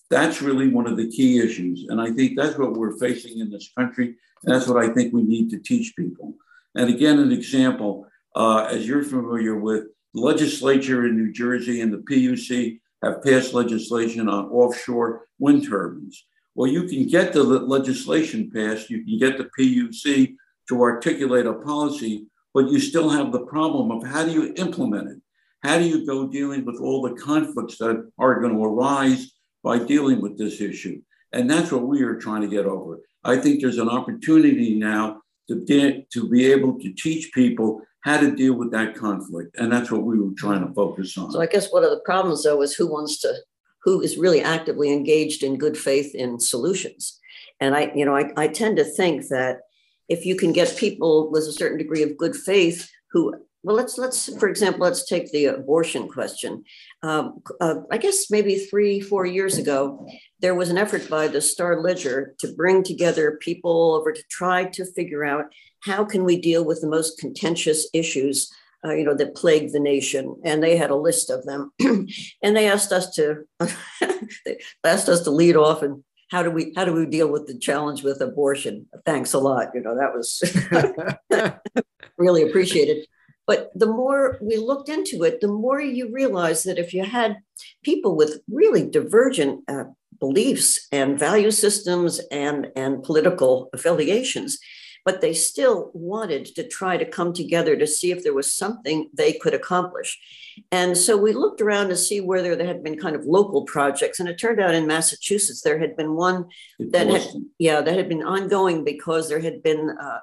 That's 0.10 0.42
really 0.42 0.70
one 0.70 0.88
of 0.88 0.96
the 0.96 1.12
key 1.12 1.40
issues. 1.40 1.88
And 1.90 2.00
I 2.00 2.12
think 2.12 2.38
that's 2.38 2.58
what 2.58 2.74
we're 2.74 2.98
facing 2.98 3.40
in 3.40 3.52
this 3.52 3.70
country. 3.78 4.16
And 4.46 4.56
that's 4.56 4.68
what 4.68 4.82
I 4.82 4.94
think 4.94 5.14
we 5.14 5.24
need 5.24 5.50
to 5.50 5.60
teach 5.60 5.94
people. 5.98 6.36
And 6.76 6.90
again, 6.90 7.20
an 7.20 7.34
example, 7.34 8.08
uh, 8.34 8.70
as 8.72 8.88
you're 8.88 9.04
familiar 9.04 9.58
with, 9.58 9.88
the 10.14 10.22
legislature 10.22 11.06
in 11.06 11.18
New 11.18 11.34
Jersey 11.34 11.82
and 11.82 11.92
the 11.92 11.98
PUC 11.98 12.80
have 13.04 13.22
passed 13.24 13.54
legislation 13.54 14.30
on 14.30 14.46
offshore 14.46 15.28
wind 15.38 15.68
turbines. 15.68 16.26
Well, 16.58 16.72
you 16.72 16.86
can 16.86 17.06
get 17.06 17.34
the 17.34 17.44
legislation 17.44 18.50
passed, 18.50 18.90
you 18.90 19.06
can 19.06 19.20
get 19.20 19.38
the 19.38 19.48
PUC 19.58 20.36
to 20.70 20.82
articulate 20.82 21.46
a 21.46 21.54
policy, 21.54 22.26
but 22.52 22.72
you 22.72 22.80
still 22.80 23.12
have 23.12 23.32
the 23.32 23.46
problem 23.46 23.92
of 23.92 24.04
how 24.04 24.26
do 24.26 24.32
you 24.32 24.56
implement 24.58 25.08
it? 25.08 25.18
How 25.62 25.78
do 25.78 25.86
you 25.86 26.04
go 26.04 26.28
dealing 26.28 26.66
with 26.66 26.82
all 26.82 27.04
the 27.04 27.14
conflicts 27.14 27.78
that 27.78 28.10
are 28.18 28.40
going 28.40 28.56
to 28.56 28.64
arise 28.64 29.34
by 29.64 29.78
dealing 29.78 30.20
with 30.20 30.36
this 30.36 30.60
issue? 30.60 31.00
And 31.32 31.48
that's 31.48 31.72
what 31.72 31.84
we 31.84 32.02
are 32.02 32.16
trying 32.16 32.42
to 32.42 32.48
get 32.48 32.66
over. 32.66 33.02
I 33.24 33.38
think 33.38 33.62
there's 33.62 33.78
an 33.78 33.90
opportunity 33.90 34.80
now 34.80 35.22
to, 35.50 36.04
to 36.12 36.28
be 36.28 36.52
able 36.52 36.80
to 36.80 36.92
teach 36.94 37.32
people 37.34 37.82
how 38.02 38.20
to 38.20 38.36
deal 38.36 38.56
with 38.56 38.72
that 38.72 38.96
conflict. 38.96 39.56
And 39.60 39.72
that's 39.72 39.92
what 39.92 40.02
we 40.02 40.20
were 40.20 40.34
trying 40.36 40.68
to 40.68 40.74
focus 40.74 41.16
on. 41.20 41.32
So 41.32 41.40
I 41.40 41.46
guess 41.46 41.72
one 41.72 41.84
of 41.84 41.92
the 41.92 42.02
problems, 42.04 42.46
though, 42.46 42.64
is 42.64 42.74
who 42.74 42.92
wants 42.92 43.20
to 43.22 43.36
who 43.84 44.02
is 44.02 44.18
really 44.18 44.42
actively 44.42 44.92
engaged 44.92 45.44
in 45.44 45.58
good 45.58 45.78
faith 45.78 46.14
in 46.16 46.40
solutions. 46.40 47.20
And 47.60 47.76
I, 47.76 47.92
you 47.96 48.06
know, 48.06 48.16
I, 48.16 48.32
I 48.36 48.48
tend 48.48 48.78
to 48.78 48.84
think 48.84 49.28
that 49.30 49.62
if 50.10 50.26
you 50.26 50.36
can 50.36 50.54
get 50.54 50.78
people 50.78 51.32
with 51.32 51.44
a 51.44 51.52
certain 51.52 51.78
degree 51.78 52.04
of 52.04 52.18
good 52.18 52.36
faith 52.36 52.90
who 53.12 53.34
well, 53.64 53.76
let's 53.76 53.98
let's 53.98 54.38
for 54.38 54.48
example, 54.48 54.84
let's 54.84 55.06
take 55.06 55.32
the 55.32 55.46
abortion 55.46 56.08
question. 56.08 56.64
Um, 57.04 57.42
uh, 57.60 57.82
I 57.92 57.98
guess 57.98 58.32
maybe 58.32 58.56
three, 58.56 59.02
four 59.02 59.26
years 59.26 59.58
ago, 59.58 60.08
there 60.40 60.56
was 60.56 60.70
an 60.70 60.78
effort 60.78 61.10
by 61.10 61.28
the 61.28 61.42
Star 61.42 61.82
Ledger 61.82 62.36
to 62.40 62.54
bring 62.54 62.82
together 62.82 63.38
people 63.42 63.96
over 63.96 64.14
to 64.14 64.24
try 64.30 64.66
to 64.66 64.86
figure 64.86 65.26
out 65.26 65.46
how 65.82 66.06
can 66.06 66.24
we 66.24 66.40
deal 66.40 66.64
with 66.64 66.80
the 66.80 66.88
most 66.88 67.20
contentious 67.20 67.90
issues 67.94 68.50
uh, 68.86 68.94
you 68.94 69.04
know, 69.04 69.16
that 69.16 69.36
plagued 69.36 69.74
the 69.74 69.80
nation, 69.80 70.36
and 70.44 70.62
they 70.62 70.78
had 70.78 70.90
a 70.90 70.96
list 70.96 71.30
of 71.30 71.46
them, 71.46 71.72
and 71.80 72.56
they 72.56 72.68
asked 72.68 72.92
us 72.92 73.14
to 73.16 73.44
they 74.46 74.60
asked 74.84 75.10
us 75.10 75.22
to 75.22 75.32
lead 75.32 75.56
off 75.56 75.82
and 75.82 76.04
how 76.30 76.44
do 76.44 76.52
we 76.52 76.74
how 76.76 76.86
do 76.86 76.94
we 76.94 77.06
deal 77.06 77.32
with 77.32 77.48
the 77.48 77.58
challenge 77.58 78.04
with 78.04 78.22
abortion? 78.22 78.88
Thanks 79.06 79.34
a 79.34 79.40
lot. 79.40 79.70
You 79.74 79.82
know, 79.82 79.96
that 79.96 80.14
was 80.14 80.44
really 82.18 82.44
appreciated. 82.44 83.08
But 83.46 83.72
the 83.74 83.88
more 83.88 84.38
we 84.42 84.58
looked 84.58 84.90
into 84.90 85.24
it, 85.24 85.40
the 85.40 85.48
more 85.48 85.80
you 85.80 86.12
realize 86.12 86.64
that 86.64 86.78
if 86.78 86.94
you 86.94 87.06
had 87.06 87.38
people 87.82 88.18
with 88.18 88.42
really 88.52 88.86
divergent 88.86 89.64
uh, 89.70 89.86
beliefs 90.20 90.86
and 90.92 91.18
value 91.18 91.52
systems 91.52 92.20
and, 92.30 92.68
and 92.76 93.04
political 93.04 93.70
affiliations, 93.74 94.60
but 95.08 95.22
they 95.22 95.34
still 95.34 95.90
wanted 95.94 96.46
to 96.48 96.68
try 96.68 96.98
to 96.98 97.06
come 97.06 97.32
together 97.32 97.78
to 97.78 97.88
see 97.88 98.12
if 98.12 98.26
there 98.26 98.34
was 98.34 98.52
something 98.52 99.10
they 99.14 99.32
could 99.32 99.54
accomplish. 99.54 100.20
And 100.70 100.98
so 100.98 101.16
we 101.16 101.32
looked 101.32 101.62
around 101.62 101.88
to 101.88 101.96
see 101.96 102.20
whether 102.20 102.58
there 102.58 102.68
had 102.68 102.84
been 102.84 103.00
kind 103.00 103.16
of 103.16 103.24
local 103.24 103.64
projects. 103.64 104.20
And 104.20 104.28
it 104.28 104.38
turned 104.38 104.60
out 104.60 104.76
in 104.76 104.86
Massachusetts, 104.86 105.62
there 105.62 105.80
had 105.80 105.96
been 105.96 106.16
one 106.16 106.50
that 106.78 107.08
had, 107.08 107.26
yeah, 107.58 107.80
that 107.80 107.96
had 107.96 108.10
been 108.10 108.22
ongoing 108.22 108.84
because 108.84 109.30
there 109.30 109.40
had 109.40 109.64
been 109.64 109.96
uh, 109.98 110.20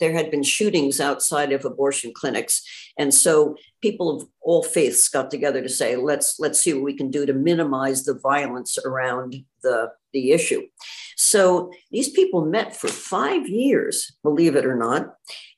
there 0.00 0.12
had 0.12 0.30
been 0.30 0.42
shootings 0.42 1.00
outside 1.00 1.52
of 1.52 1.64
abortion 1.64 2.12
clinics 2.14 2.62
and 2.98 3.12
so 3.12 3.56
people 3.82 4.16
of 4.16 4.28
all 4.40 4.62
faiths 4.62 5.08
got 5.08 5.30
together 5.30 5.62
to 5.62 5.68
say 5.68 5.96
let's 5.96 6.38
let's 6.38 6.60
see 6.60 6.72
what 6.72 6.82
we 6.82 6.96
can 6.96 7.10
do 7.10 7.26
to 7.26 7.32
minimize 7.32 8.04
the 8.04 8.18
violence 8.18 8.78
around 8.84 9.36
the 9.62 9.90
the 10.12 10.32
issue 10.32 10.62
so 11.16 11.70
these 11.90 12.10
people 12.10 12.44
met 12.44 12.74
for 12.76 12.88
5 12.88 13.48
years 13.48 14.16
believe 14.22 14.56
it 14.56 14.66
or 14.66 14.76
not 14.76 15.16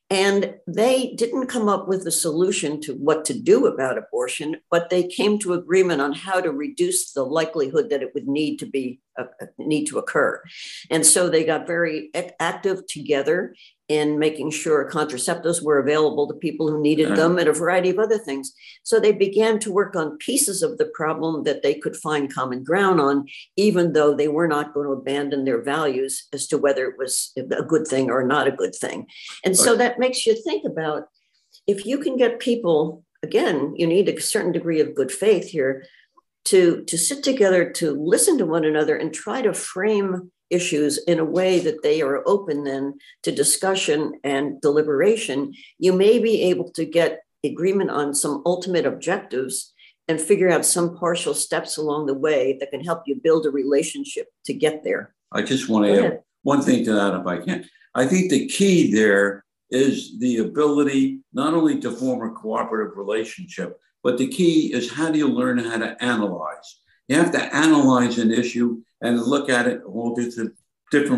and 0.09 0.55
they 0.69 1.15
didn't 1.17 1.49
come 1.49 1.69
up 1.69 1.89
with 1.89 2.07
a 2.07 2.13
solution 2.13 2.81
to 2.83 2.95
what 2.95 3.25
to 3.25 3.35
do 3.35 3.67
about 3.67 3.99
abortion, 3.99 4.57
but 4.71 4.89
they 4.89 5.03
came 5.03 5.37
to 5.41 5.55
agreement 5.55 6.01
on 6.01 6.13
how 6.13 6.41
to 6.41 6.53
reduce 6.53 7.13
the 7.13 7.25
likelihood 7.25 7.91
that 7.91 8.03
it 8.03 8.15
would 8.15 8.29
need 8.29 8.59
to 8.59 8.67
be 8.67 9.01
uh, 9.19 9.25
need 9.59 9.87
to 9.87 9.99
occur. 9.99 10.43
And 10.91 11.05
so 11.05 11.29
they 11.29 11.43
got 11.43 11.67
very 11.67 12.11
active 12.39 12.87
together 12.87 13.57
in 13.89 14.19
making 14.19 14.51
sure 14.51 14.91
contraceptives 14.91 15.63
were 15.63 15.79
available 15.79 16.27
to 16.27 16.35
people 16.35 16.69
who 16.69 16.81
needed 16.81 17.15
them 17.15 17.39
and 17.39 17.49
a 17.49 17.53
variety 17.53 17.91
of 17.91 18.01
other 18.01 18.19
things. 18.19 18.53
So 18.83 18.99
they 18.99 19.13
began 19.13 19.61
to 19.61 19.73
work 19.73 19.95
on 19.95 20.19
pieces 20.19 20.63
of 20.63 20.79
the 20.79 20.87
problem 20.87 21.45
that 21.45 21.63
they 21.63 21.75
could 21.75 21.95
find 21.97 22.33
common 22.33 22.65
ground 22.65 23.01
on, 23.01 23.27
even 23.57 23.93
though 23.93 24.13
they 24.13 24.27
were 24.27 24.49
not 24.49 24.75
going 24.75 24.87
to 24.87 24.93
abandon 24.93 25.45
their 25.45 25.63
values 25.63 26.27
as 26.33 26.49
to 26.49 26.59
whether 26.59 26.89
it 26.89 26.99
was 26.99 27.33
a 27.37 27.63
good 27.63 27.87
thing 27.87 28.11
or 28.11 28.25
not 28.25 28.49
a 28.49 28.53
good 28.53 28.75
thing. 28.75 29.07
And 29.45 29.57
so 29.57 29.77
that 29.77 30.01
makes 30.01 30.27
you 30.27 30.35
think 30.35 30.65
about 30.67 31.05
if 31.69 31.87
you 31.87 31.99
can 31.99 32.17
get 32.17 32.41
people, 32.41 33.05
again, 33.23 33.75
you 33.77 33.87
need 33.87 34.09
a 34.09 34.21
certain 34.21 34.53
degree 34.53 34.81
of 34.81 34.97
good 34.97 35.13
faith 35.13 35.49
here 35.49 35.85
to, 36.47 36.83
to 36.85 36.99
sit 36.99 37.23
together, 37.23 37.71
to 37.73 37.93
listen 37.93 38.39
to 38.39 38.47
one 38.47 38.65
another 38.65 38.97
and 38.97 39.15
try 39.15 39.43
to 39.43 39.53
frame 39.53 40.33
issues 40.51 40.99
in 41.07 41.19
a 41.19 41.25
way 41.25 41.59
that 41.61 41.83
they 41.83 42.03
are 42.03 42.23
open 42.27 42.65
then 42.65 42.99
to 43.23 43.33
discussion 43.33 44.13
and 44.25 44.61
deliberation, 44.61 45.53
you 45.79 45.93
may 45.93 46.19
be 46.19 46.43
able 46.43 46.71
to 46.73 46.85
get 46.85 47.23
agreement 47.45 47.91
on 47.91 48.15
some 48.15 48.43
ultimate 48.47 48.87
objectives 48.87 49.73
and 50.09 50.21
figure 50.21 50.51
out 50.51 50.65
some 50.65 50.97
partial 50.97 51.35
steps 51.35 51.77
along 51.77 52.07
the 52.07 52.15
way 52.15 52.57
that 52.61 52.71
can 52.71 52.85
help 52.85 53.03
you 53.07 53.17
build 53.17 53.47
a 53.47 53.51
relationship 53.51 54.29
to 54.45 54.55
get 54.55 54.85
there. 54.85 55.15
I 55.33 55.43
just 55.43 55.69
want 55.69 55.87
to 55.87 56.07
add 56.07 56.21
one 56.43 56.63
thing 56.63 56.85
to 56.85 56.93
that, 56.93 57.15
if 57.15 57.27
I 57.27 57.39
can. 57.39 57.69
I 57.95 58.07
think 58.07 58.31
the 58.31 58.47
key 58.47 58.93
there 58.93 59.45
is 59.71 60.19
the 60.21 60.39
ability 60.39 61.21
not 61.33 61.55
only 61.55 61.81
to 61.81 61.91
form 61.91 62.29
a 62.29 62.35
cooperative 62.35 62.97
relationship, 62.97 63.81
but 64.05 64.19
the 64.19 64.29
key 64.29 64.73
is 64.73 64.93
how 64.93 65.11
do 65.11 65.19
you 65.19 65.29
learn 65.29 65.59
how 65.59 65.79
to 65.79 66.01
analyze? 66.03 66.81
You 67.09 67.17
have 67.17 67.33
to 67.33 67.55
analyze 67.55 68.19
an 68.19 68.33
issue 68.33 68.83
and 69.03 69.21
look 69.21 69.49
at 69.49 69.67
it 69.67 69.83
all 69.85 70.15
different, 70.15 70.55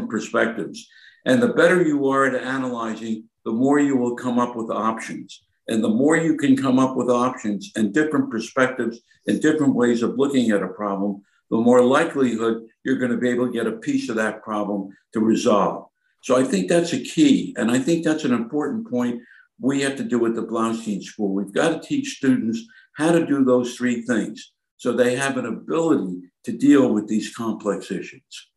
perspectives. 0.08 0.88
And 1.24 1.42
the 1.42 1.48
better 1.52 1.82
you 1.82 2.08
are 2.08 2.26
at 2.26 2.42
analyzing, 2.42 3.24
the 3.44 3.52
more 3.52 3.78
you 3.78 3.96
will 3.96 4.16
come 4.16 4.38
up 4.38 4.56
with 4.56 4.70
options. 4.70 5.42
And 5.68 5.84
the 5.84 5.88
more 5.88 6.16
you 6.16 6.36
can 6.36 6.56
come 6.56 6.78
up 6.78 6.96
with 6.96 7.10
options 7.10 7.70
and 7.76 7.92
different 7.92 8.30
perspectives 8.30 9.00
and 9.26 9.40
different 9.40 9.74
ways 9.74 10.02
of 10.02 10.16
looking 10.16 10.50
at 10.50 10.62
a 10.62 10.68
problem, 10.68 11.22
the 11.50 11.58
more 11.58 11.82
likelihood 11.82 12.66
you're 12.84 12.98
going 12.98 13.10
to 13.10 13.18
be 13.18 13.28
able 13.28 13.46
to 13.46 13.52
get 13.52 13.66
a 13.66 13.72
piece 13.72 14.08
of 14.08 14.16
that 14.16 14.42
problem 14.42 14.88
to 15.12 15.20
resolve. 15.20 15.86
So 16.22 16.36
I 16.36 16.44
think 16.44 16.68
that's 16.68 16.94
a 16.94 17.02
key. 17.02 17.54
And 17.58 17.70
I 17.70 17.78
think 17.78 18.04
that's 18.04 18.24
an 18.24 18.32
important 18.32 18.90
point 18.90 19.20
we 19.60 19.82
have 19.82 19.96
to 19.96 20.04
do 20.04 20.24
at 20.26 20.34
the 20.34 20.42
Bloustein 20.42 21.02
School. 21.02 21.34
We've 21.34 21.52
got 21.52 21.70
to 21.70 21.86
teach 21.86 22.16
students 22.16 22.62
how 22.96 23.12
to 23.12 23.26
do 23.26 23.44
those 23.44 23.76
three 23.76 24.02
things 24.02 24.52
so 24.78 24.92
they 24.92 25.16
have 25.16 25.36
an 25.36 25.46
ability 25.46 26.22
to 26.44 26.52
deal 26.52 26.94
with 26.94 27.06
these 27.06 27.34
complex 27.34 27.90
issues. 27.90 28.48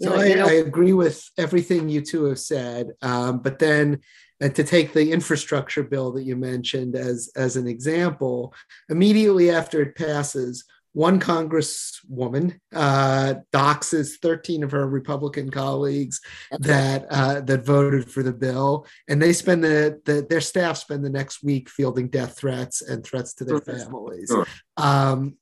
So 0.00 0.14
I, 0.14 0.26
I, 0.26 0.52
agree 0.54 0.92
with 0.92 1.30
everything 1.38 1.88
you 1.88 2.00
two 2.00 2.24
have 2.24 2.38
said, 2.38 2.90
um, 3.00 3.38
but 3.38 3.58
then 3.58 4.00
and 4.40 4.54
to 4.56 4.64
take 4.64 4.92
the 4.92 5.12
infrastructure 5.12 5.82
bill 5.84 6.12
that 6.12 6.24
you 6.24 6.36
mentioned 6.36 6.96
as 6.96 7.30
as 7.36 7.56
an 7.56 7.66
example, 7.66 8.52
immediately 8.90 9.50
after 9.50 9.80
it 9.80 9.96
passes, 9.96 10.64
one 10.94 11.18
congresswoman 11.18 12.58
uh, 12.72 13.34
doxes 13.52 14.12
13 14.22 14.62
of 14.62 14.70
her 14.70 14.88
Republican 14.88 15.50
colleagues 15.50 16.20
that 16.60 17.04
uh, 17.10 17.40
that 17.40 17.66
voted 17.66 18.10
for 18.10 18.22
the 18.22 18.32
bill, 18.32 18.86
and 19.08 19.20
they 19.20 19.32
spend 19.32 19.62
the, 19.62 20.00
the, 20.04 20.24
their 20.30 20.40
staff 20.40 20.78
spend 20.78 21.04
the 21.04 21.10
next 21.10 21.42
week 21.42 21.68
fielding 21.68 22.08
death 22.08 22.38
threats 22.38 22.80
and 22.80 23.04
threats 23.04 23.34
to 23.34 23.44
their 23.44 23.60
families. 23.60 24.28
Sure. 24.30 24.46
Um, 24.76 25.36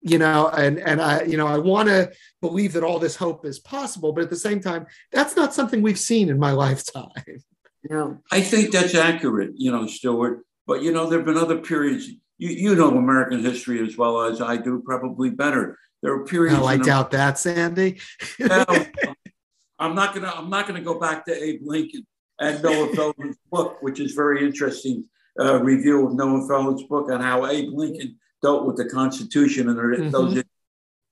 you 0.00 0.18
know, 0.18 0.48
and 0.48 0.78
and 0.80 1.00
I 1.00 1.22
you 1.22 1.36
know 1.36 1.46
I 1.46 1.58
want 1.58 1.88
to 1.88 2.10
believe 2.40 2.72
that 2.72 2.84
all 2.84 2.98
this 2.98 3.16
hope 3.16 3.46
is 3.46 3.60
possible, 3.60 4.12
but 4.12 4.24
at 4.24 4.30
the 4.30 4.36
same 4.36 4.60
time, 4.60 4.86
that's 5.12 5.36
not 5.36 5.54
something 5.54 5.82
we've 5.82 5.98
seen 5.98 6.28
in 6.28 6.38
my 6.38 6.50
lifetime. 6.66 7.12
No, 7.88 8.18
I 8.32 8.40
think 8.40 8.72
that's 8.72 8.96
accurate. 8.96 9.52
You 9.54 9.70
know, 9.70 9.86
Stuart. 9.86 10.44
But 10.66 10.82
you 10.82 10.92
know, 10.92 11.08
there 11.08 11.20
have 11.20 11.26
been 11.26 11.38
other 11.38 11.58
periods 11.58 12.10
you, 12.38 12.50
you 12.50 12.74
know 12.74 12.96
American 12.96 13.40
history 13.40 13.86
as 13.86 13.96
well 13.96 14.22
as 14.22 14.40
I 14.40 14.56
do, 14.56 14.82
probably 14.84 15.30
better. 15.30 15.78
There 16.02 16.12
are 16.12 16.24
periods. 16.24 16.58
Oh, 16.58 16.64
I 16.64 16.76
doubt 16.76 17.10
that, 17.10 17.38
Sandy. 17.38 18.00
now, 18.38 18.64
I'm 19.78 19.94
not 19.94 20.14
gonna 20.14 20.32
I'm 20.34 20.48
not 20.48 20.66
gonna 20.66 20.80
go 20.80 20.98
back 20.98 21.24
to 21.26 21.44
Abe 21.44 21.60
Lincoln 21.64 22.06
and 22.40 22.62
Noah 22.62 22.94
Feldman's 22.94 23.36
book, 23.50 23.78
which 23.82 24.00
is 24.00 24.12
very 24.12 24.44
interesting 24.44 25.04
uh, 25.38 25.60
review 25.62 26.06
of 26.06 26.14
Noah 26.14 26.46
Feldman's 26.46 26.84
book 26.84 27.10
on 27.10 27.20
how 27.20 27.46
Abe 27.46 27.70
Lincoln 27.72 28.16
dealt 28.42 28.66
with 28.66 28.76
the 28.76 28.88
Constitution 28.88 29.68
and 29.68 29.78
mm-hmm. 29.78 30.10
those. 30.10 30.42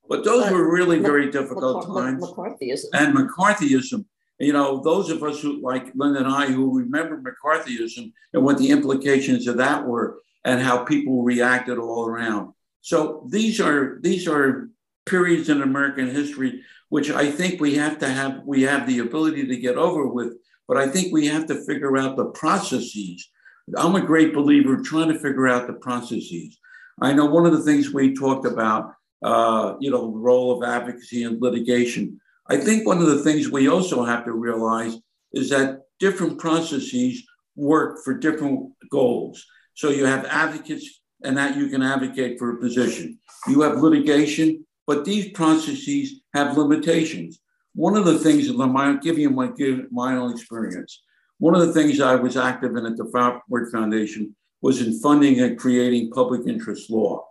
But 0.09 0.25
those 0.25 0.45
but, 0.45 0.53
were 0.53 0.73
really 0.73 1.01
very 1.01 1.31
difficult 1.31 1.87
times. 1.87 2.25
McCarthyism. 2.25 2.85
And 2.93 3.17
McCarthyism. 3.17 4.05
You 4.39 4.53
know, 4.53 4.83
those 4.83 5.11
of 5.11 5.23
us 5.23 5.41
who, 5.41 5.61
like 5.63 5.93
Linda 5.95 6.21
and 6.21 6.29
I, 6.29 6.47
who 6.47 6.79
remember 6.79 7.21
McCarthyism 7.21 8.13
and 8.35 8.45
what 8.45 8.59
the 8.59 8.71
implications 8.71 9.49
of 9.49 9.57
that 9.57 9.85
were, 9.85 10.19
and 10.47 10.63
how 10.63 10.85
people 10.85 11.23
reacted 11.23 11.77
all 11.77 12.07
around. 12.07 12.55
So 12.81 13.27
these 13.31 13.61
are 13.61 13.99
these 14.01 14.27
are 14.27 14.71
periods 15.05 15.51
in 15.51 15.61
American 15.61 16.09
history 16.09 16.63
which 16.89 17.11
I 17.11 17.31
think 17.31 17.61
we 17.61 17.75
have 17.75 17.99
to 17.99 18.09
have 18.09 18.43
we 18.45 18.63
have 18.63 18.87
the 18.87 19.01
ability 19.01 19.47
to 19.47 19.57
get 19.57 19.77
over 19.77 20.07
with, 20.07 20.35
but 20.69 20.77
I 20.77 20.89
think 20.89 21.13
we 21.13 21.27
have 21.27 21.47
to 21.47 21.65
figure 21.65 21.97
out 21.97 22.17
the 22.17 22.27
processes. 22.27 23.29
I'm 23.77 23.97
a 23.97 24.01
great 24.01 24.33
believer 24.33 24.81
trying 24.81 25.09
to 25.09 25.19
figure 25.19 25.49
out 25.49 25.67
the 25.67 25.75
processes. 25.75 26.59
I 27.01 27.13
know 27.13 27.27
one 27.27 27.47
of 27.47 27.53
the 27.53 27.63
things 27.63 27.93
we 27.93 28.15
talked 28.15 28.47
about, 28.47 28.93
uh, 29.23 29.75
you 29.81 29.91
know, 29.91 30.13
the 30.13 30.19
role 30.19 30.53
of 30.53 30.69
advocacy 30.69 31.25
and 31.25 31.43
litigation. 31.43 32.21
I 32.49 32.59
think 32.59 32.87
one 32.87 32.99
of 32.99 33.07
the 33.07 33.25
things 33.25 33.51
we 33.51 33.69
also 33.69 34.05
have 34.05 34.25
to 34.25 34.33
realize 34.33 34.97
is 35.33 35.51
that 35.51 35.83
different 35.99 36.39
processes 36.39 37.25
work 37.57 37.99
for 38.05 38.15
different 38.15 38.73
goals. 38.91 39.45
So 39.77 39.91
you 39.91 40.07
have 40.07 40.25
advocates 40.25 41.03
and 41.23 41.37
that 41.37 41.57
you 41.57 41.69
can 41.69 41.83
advocate 41.83 42.39
for 42.39 42.51
a 42.51 42.61
position. 42.61 43.19
You 43.47 43.61
have 43.61 43.83
litigation, 43.83 44.67
but 44.87 45.05
these 45.05 45.31
processes 45.33 46.23
have 46.35 46.57
limitations. 46.57 47.41
One 47.75 47.95
of 47.95 48.07
the 48.07 48.19
things, 48.19 48.49
that 48.49 48.59
I'll 48.59 48.97
give 48.97 49.19
you 49.19 49.29
my, 49.29 49.51
my 49.91 50.17
own 50.17 50.33
experience. 50.33 51.03
One 51.39 51.55
of 51.55 51.61
the 51.61 51.75
things 51.75 52.01
I 52.01 52.15
was 52.15 52.39
active 52.39 52.75
in 52.75 52.87
at 52.87 52.97
the 52.97 53.05
Ford 53.13 53.71
Foundation 53.71 54.35
was 54.63 54.81
in 54.81 54.99
funding 55.01 55.41
and 55.41 55.59
creating 55.59 56.11
public 56.11 56.47
interest 56.47 56.89
law. 56.89 57.27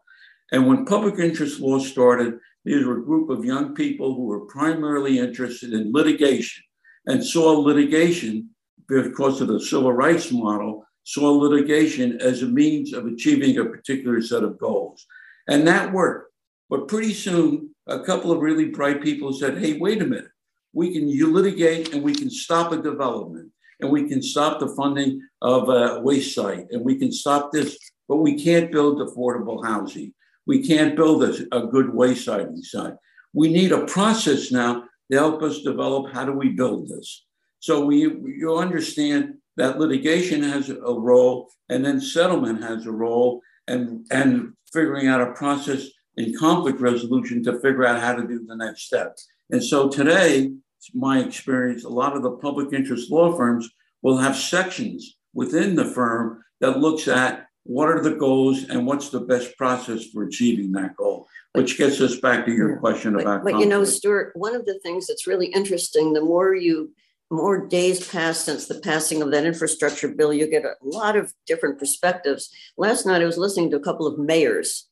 And 0.52 0.68
when 0.68 0.86
public 0.86 1.18
interest 1.18 1.60
law 1.60 1.80
started, 1.80 2.38
these 2.64 2.86
were 2.86 3.00
a 3.00 3.06
group 3.06 3.32
of 3.32 3.44
young 3.44 3.74
people 3.74 4.14
who 4.14 4.26
were 4.26 4.46
primarily 4.46 5.18
interested 5.18 5.74
in 5.74 5.92
litigation 5.92 6.64
and 7.08 7.26
saw 7.26 7.54
litigation 7.54 8.52
because 8.88 9.42
of 9.42 9.48
the 9.48 9.60
civil 9.60 9.92
rights 9.92 10.32
model 10.32 10.85
saw 11.06 11.30
litigation 11.30 12.20
as 12.20 12.42
a 12.42 12.48
means 12.48 12.92
of 12.92 13.06
achieving 13.06 13.58
a 13.58 13.66
particular 13.66 14.22
set 14.22 14.44
of 14.44 14.58
goals. 14.58 15.06
And 15.48 15.66
that 15.68 15.94
worked. 15.94 16.34
But 16.70 16.88
pretty 16.88 17.14
soon, 17.14 17.70
a 17.88 18.04
couple 18.04 18.32
of 18.32 18.42
really 18.42 18.66
bright 18.66 19.02
people 19.02 19.32
said, 19.32 19.60
hey, 19.60 19.78
wait 19.78 20.02
a 20.02 20.06
minute. 20.06 20.32
We 20.74 20.92
can 20.94 21.34
litigate 21.34 21.94
and 21.94 22.04
we 22.04 22.14
can 22.14 22.30
stop 22.30 22.72
a 22.72 22.82
development 22.82 23.52
and 23.80 23.92
we 23.92 24.10
can 24.10 24.22
stop 24.22 24.60
the 24.60 24.76
funding 24.76 25.22
of 25.42 25.70
a 25.70 26.02
waste 26.02 26.34
site 26.34 26.66
and 26.72 26.84
we 26.84 26.98
can 26.98 27.12
stop 27.12 27.52
this, 27.52 27.78
but 28.10 28.18
we 28.18 28.42
can't 28.44 28.72
build 28.72 29.00
affordable 29.00 29.64
housing. 29.64 30.14
We 30.48 30.68
can't 30.68 30.96
build 30.96 31.24
a, 31.24 31.48
a 31.56 31.68
good 31.68 31.94
waysiding 31.94 32.58
site. 32.58 32.96
We 33.34 33.50
need 33.50 33.72
a 33.72 33.86
process 33.86 34.52
now 34.52 34.86
to 35.12 35.18
help 35.18 35.44
us 35.44 35.62
develop 35.62 36.12
how 36.14 36.26
do 36.26 36.32
we 36.32 36.50
build 36.50 36.90
this. 36.90 37.26
So 37.60 37.86
we 37.86 37.98
you 38.00 38.58
understand 38.58 39.36
that 39.58 39.80
litigation 39.80 40.44
has 40.44 40.70
a 40.70 40.76
role 40.76 41.50
and 41.70 41.86
then 41.86 42.00
settlement 42.00 42.64
has 42.64 42.86
a 42.86 42.92
role 42.92 43.42
and, 43.68 44.06
and 44.12 44.54
figuring 44.72 45.08
out 45.08 45.22
a 45.22 45.34
process 45.34 45.88
in 46.18 46.38
conflict 46.38 46.80
resolution 46.80 47.44
to 47.44 47.60
figure 47.60 47.86
out 47.86 48.02
how 48.02 48.14
to 48.14 48.28
do 48.28 48.46
the 48.46 48.56
next 48.56 48.84
step. 48.84 49.18
And 49.52 49.64
so 49.64 49.90
today, 49.90 50.52
my 50.94 51.20
experience, 51.20 51.84
a 51.84 51.90
lot 51.90 52.16
of 52.16 52.24
the 52.24 52.32
public 52.38 52.74
interest 52.74 53.12
law 53.12 53.36
firms 53.36 53.70
will 54.02 54.18
have 54.18 54.36
sections 54.36 55.18
within 55.34 55.76
the 55.76 55.86
firm 55.86 56.44
that 56.62 56.80
looks 56.80 57.08
at 57.08 57.48
what 57.64 57.90
are 57.90 58.02
the 58.02 58.16
goals 58.16 58.64
and 58.70 58.86
what's 58.86 59.10
the 59.10 59.20
best 59.20 59.58
process 59.58 60.06
for 60.06 60.24
achieving 60.24 60.72
that 60.74 60.96
goal, 60.96 61.28
which 61.54 61.78
gets 61.78 62.00
us 62.00 62.20
back 62.20 62.46
to 62.46 62.54
your 62.54 62.78
question 62.78 63.14
but, 63.14 63.22
about. 63.22 63.44
But, 63.44 63.60
you 63.60 63.66
know, 63.66 63.84
Stuart, 63.84 64.34
one 64.36 64.56
of 64.56 64.66
the 64.66 64.80
things 64.80 65.08
that's 65.08 65.26
really 65.26 65.48
interesting, 65.48 66.14
the 66.14 66.22
more 66.22 66.54
you 66.54 66.92
more 67.36 67.68
days 67.68 68.08
pass 68.08 68.40
since 68.40 68.68
the 68.68 68.80
passing 68.80 69.22
of 69.22 69.32
that 69.32 69.46
infrastructure 69.46 70.08
bill, 70.08 70.34
you 70.34 70.50
get 70.50 70.66
a 70.66 70.76
lot 70.82 71.16
of 71.16 71.34
different 71.46 71.78
perspectives. 71.78 72.50
Last 72.78 73.06
night, 73.06 73.22
I 73.22 73.26
was 73.26 73.38
listening 73.38 73.72
to 73.72 73.78
a 73.78 73.84
couple 73.84 74.08
of 74.08 74.18
mayors, 74.18 74.88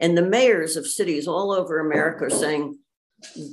and 0.00 0.16
the 0.16 0.22
mayors 0.22 0.76
of 0.76 0.86
cities 0.86 1.26
all 1.26 1.52
over 1.52 1.78
America 1.78 2.24
are 2.24 2.30
saying, 2.30 2.78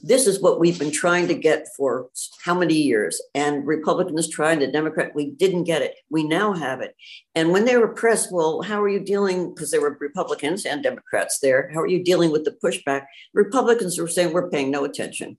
this 0.03 0.27
is 0.27 0.41
what 0.41 0.59
we've 0.59 0.79
been 0.79 0.91
trying 0.91 1.27
to 1.27 1.33
get 1.33 1.67
for 1.77 2.09
how 2.43 2.53
many 2.53 2.73
years? 2.73 3.21
And 3.33 3.65
Republicans 3.65 4.27
tried, 4.27 4.59
the 4.59 4.67
Democrat, 4.67 5.15
we 5.15 5.31
didn't 5.31 5.63
get 5.63 5.81
it. 5.81 5.95
We 6.09 6.23
now 6.27 6.53
have 6.53 6.81
it. 6.81 6.95
And 7.35 7.51
when 7.51 7.65
they 7.65 7.77
were 7.77 7.87
pressed, 7.87 8.33
well, 8.33 8.61
how 8.61 8.81
are 8.81 8.89
you 8.89 8.99
dealing? 8.99 9.53
Because 9.53 9.71
there 9.71 9.81
were 9.81 9.97
Republicans 9.99 10.65
and 10.65 10.83
Democrats 10.83 11.39
there. 11.39 11.71
How 11.73 11.79
are 11.81 11.87
you 11.87 12.03
dealing 12.03 12.31
with 12.31 12.43
the 12.43 12.57
pushback? 12.63 13.05
Republicans 13.33 13.97
were 13.97 14.07
saying, 14.07 14.33
we're 14.33 14.49
paying 14.49 14.71
no 14.71 14.83
attention 14.83 15.37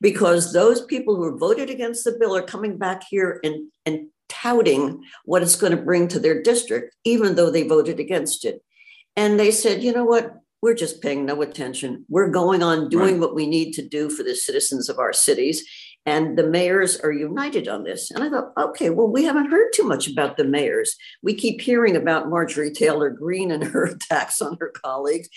because 0.00 0.52
those 0.52 0.84
people 0.84 1.16
who 1.16 1.38
voted 1.38 1.70
against 1.70 2.04
the 2.04 2.16
bill 2.18 2.36
are 2.36 2.42
coming 2.42 2.78
back 2.78 3.02
here 3.08 3.40
and, 3.44 3.70
and 3.86 4.08
touting 4.28 5.02
what 5.24 5.42
it's 5.42 5.56
going 5.56 5.76
to 5.76 5.82
bring 5.82 6.08
to 6.08 6.18
their 6.18 6.42
district, 6.42 6.94
even 7.04 7.34
though 7.34 7.50
they 7.50 7.66
voted 7.66 8.00
against 8.00 8.44
it. 8.44 8.62
And 9.16 9.38
they 9.38 9.50
said, 9.50 9.82
you 9.82 9.92
know 9.92 10.04
what? 10.04 10.34
We're 10.62 10.74
just 10.74 11.02
paying 11.02 11.26
no 11.26 11.42
attention. 11.42 12.06
We're 12.08 12.30
going 12.30 12.62
on 12.62 12.88
doing 12.88 13.14
right. 13.14 13.20
what 13.20 13.34
we 13.34 13.46
need 13.46 13.72
to 13.74 13.86
do 13.86 14.08
for 14.08 14.22
the 14.22 14.34
citizens 14.34 14.88
of 14.88 14.98
our 14.98 15.12
cities. 15.12 15.64
And 16.06 16.36
the 16.36 16.46
mayors 16.46 16.98
are 16.98 17.12
united 17.12 17.68
on 17.68 17.84
this. 17.84 18.10
And 18.10 18.24
I 18.24 18.30
thought, 18.30 18.52
okay, 18.56 18.90
well, 18.90 19.08
we 19.08 19.24
haven't 19.24 19.50
heard 19.50 19.72
too 19.72 19.84
much 19.84 20.08
about 20.08 20.36
the 20.36 20.44
mayors. 20.44 20.96
We 21.22 21.34
keep 21.34 21.60
hearing 21.60 21.94
about 21.94 22.28
Marjorie 22.28 22.72
Taylor 22.72 23.10
Greene 23.10 23.50
and 23.50 23.62
her 23.62 23.84
attacks 23.94 24.40
on 24.40 24.56
her 24.60 24.72
colleagues. 24.84 25.28